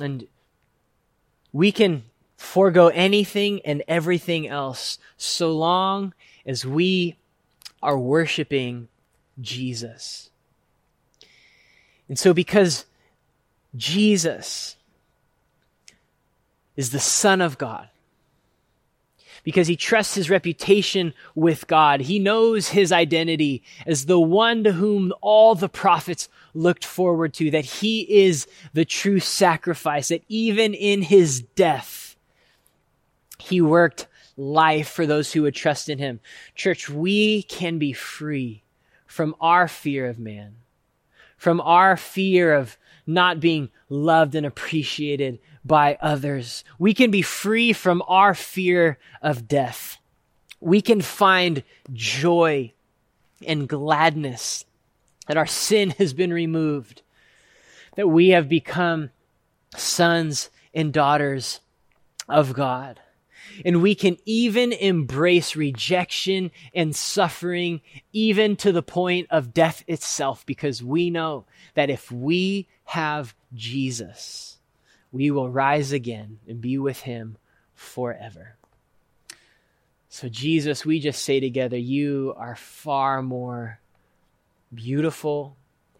And 0.00 0.26
we 1.52 1.72
can 1.72 2.04
forego 2.36 2.88
anything 2.88 3.60
and 3.64 3.82
everything 3.86 4.46
else 4.46 4.98
so 5.16 5.52
long 5.52 6.14
as 6.44 6.66
we 6.66 7.16
are 7.82 7.98
worshiping 7.98 8.88
Jesus. 9.40 10.30
And 12.08 12.18
so, 12.18 12.32
because 12.32 12.86
Jesus 13.74 14.75
is 16.76 16.90
the 16.90 17.00
Son 17.00 17.40
of 17.40 17.58
God, 17.58 17.88
because 19.44 19.68
he 19.68 19.76
trusts 19.76 20.14
his 20.14 20.28
reputation 20.28 21.14
with 21.34 21.66
God. 21.66 22.00
He 22.00 22.18
knows 22.18 22.68
his 22.68 22.92
identity 22.92 23.62
as 23.86 24.06
the 24.06 24.20
one 24.20 24.64
to 24.64 24.72
whom 24.72 25.12
all 25.20 25.54
the 25.54 25.68
prophets 25.68 26.28
looked 26.52 26.84
forward 26.84 27.32
to, 27.34 27.50
that 27.50 27.64
he 27.64 28.00
is 28.24 28.46
the 28.72 28.84
true 28.84 29.20
sacrifice, 29.20 30.08
that 30.08 30.24
even 30.28 30.74
in 30.74 31.02
his 31.02 31.42
death, 31.42 32.16
he 33.38 33.60
worked 33.60 34.06
life 34.36 34.88
for 34.88 35.06
those 35.06 35.32
who 35.32 35.42
would 35.42 35.54
trust 35.54 35.88
in 35.88 35.98
him. 35.98 36.20
Church, 36.54 36.88
we 36.90 37.42
can 37.42 37.78
be 37.78 37.92
free 37.92 38.62
from 39.06 39.34
our 39.40 39.68
fear 39.68 40.06
of 40.08 40.18
man, 40.18 40.56
from 41.36 41.60
our 41.60 41.96
fear 41.96 42.52
of 42.52 42.76
not 43.06 43.40
being 43.40 43.70
loved 43.88 44.34
and 44.34 44.44
appreciated 44.44 45.38
by 45.64 45.96
others. 46.00 46.64
We 46.78 46.94
can 46.94 47.10
be 47.10 47.22
free 47.22 47.72
from 47.72 48.02
our 48.08 48.34
fear 48.34 48.98
of 49.22 49.48
death. 49.48 49.98
We 50.60 50.80
can 50.80 51.00
find 51.00 51.62
joy 51.92 52.72
and 53.46 53.68
gladness 53.68 54.64
that 55.26 55.36
our 55.36 55.46
sin 55.46 55.90
has 55.90 56.14
been 56.14 56.32
removed, 56.32 57.02
that 57.96 58.08
we 58.08 58.28
have 58.28 58.48
become 58.48 59.10
sons 59.76 60.50
and 60.72 60.92
daughters 60.92 61.60
of 62.28 62.52
God. 62.52 63.00
And 63.64 63.82
we 63.82 63.94
can 63.94 64.16
even 64.24 64.72
embrace 64.72 65.56
rejection 65.56 66.50
and 66.74 66.94
suffering, 66.94 67.80
even 68.12 68.56
to 68.56 68.72
the 68.72 68.82
point 68.82 69.28
of 69.30 69.54
death 69.54 69.84
itself, 69.86 70.44
because 70.46 70.82
we 70.82 71.10
know 71.10 71.44
that 71.74 71.90
if 71.90 72.10
we 72.10 72.68
have 72.84 73.34
Jesus, 73.54 74.58
we 75.12 75.30
will 75.30 75.50
rise 75.50 75.92
again 75.92 76.38
and 76.46 76.60
be 76.60 76.78
with 76.78 77.00
him 77.00 77.38
forever. 77.74 78.56
So, 80.08 80.28
Jesus, 80.28 80.86
we 80.86 81.00
just 81.00 81.22
say 81.22 81.40
together, 81.40 81.76
you 81.76 82.32
are 82.38 82.56
far 82.56 83.22
more 83.22 83.80
beautiful 84.72 85.56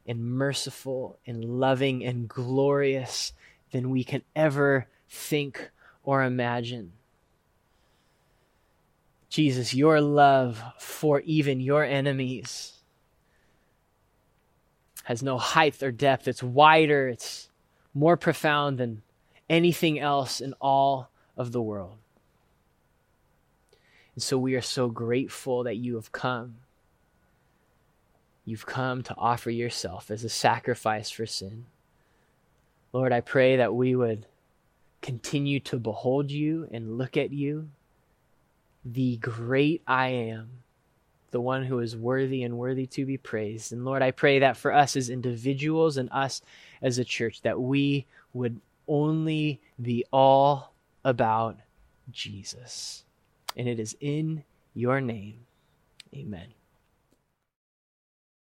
and 0.06 0.24
merciful 0.24 1.18
and 1.26 1.44
loving 1.44 2.04
and 2.04 2.28
glorious 2.28 3.32
than 3.72 3.90
we 3.90 4.04
can 4.04 4.22
ever 4.34 4.86
think 5.08 5.70
or 6.02 6.22
imagine. 6.22 6.92
Jesus, 9.36 9.74
your 9.74 10.00
love 10.00 10.62
for 10.78 11.20
even 11.26 11.60
your 11.60 11.84
enemies 11.84 12.72
has 15.04 15.22
no 15.22 15.36
height 15.36 15.82
or 15.82 15.92
depth. 15.92 16.26
It's 16.26 16.42
wider, 16.42 17.06
it's 17.08 17.50
more 17.92 18.16
profound 18.16 18.78
than 18.78 19.02
anything 19.50 19.98
else 19.98 20.40
in 20.40 20.54
all 20.54 21.10
of 21.36 21.52
the 21.52 21.60
world. 21.60 21.98
And 24.14 24.22
so 24.22 24.38
we 24.38 24.54
are 24.54 24.62
so 24.62 24.88
grateful 24.88 25.64
that 25.64 25.76
you 25.76 25.96
have 25.96 26.12
come. 26.12 26.54
You've 28.46 28.64
come 28.64 29.02
to 29.02 29.14
offer 29.18 29.50
yourself 29.50 30.10
as 30.10 30.24
a 30.24 30.30
sacrifice 30.30 31.10
for 31.10 31.26
sin. 31.26 31.66
Lord, 32.90 33.12
I 33.12 33.20
pray 33.20 33.56
that 33.56 33.74
we 33.74 33.94
would 33.94 34.24
continue 35.02 35.60
to 35.60 35.78
behold 35.78 36.30
you 36.30 36.66
and 36.72 36.96
look 36.96 37.18
at 37.18 37.34
you, 37.34 37.68
the 38.92 39.16
great 39.16 39.82
I 39.86 40.08
am, 40.08 40.48
the 41.32 41.40
one 41.40 41.64
who 41.64 41.80
is 41.80 41.96
worthy 41.96 42.44
and 42.44 42.56
worthy 42.56 42.86
to 42.86 43.04
be 43.04 43.16
praised. 43.16 43.72
And 43.72 43.84
Lord, 43.84 44.00
I 44.00 44.12
pray 44.12 44.38
that 44.38 44.56
for 44.56 44.72
us 44.72 44.96
as 44.96 45.10
individuals 45.10 45.96
and 45.96 46.08
us 46.12 46.40
as 46.80 46.98
a 46.98 47.04
church, 47.04 47.42
that 47.42 47.60
we 47.60 48.06
would 48.32 48.60
only 48.86 49.60
be 49.80 50.04
all 50.12 50.72
about 51.04 51.58
Jesus. 52.10 53.04
And 53.56 53.68
it 53.68 53.80
is 53.80 53.96
in 54.00 54.44
your 54.74 55.00
name. 55.00 55.40
Amen. 56.14 56.55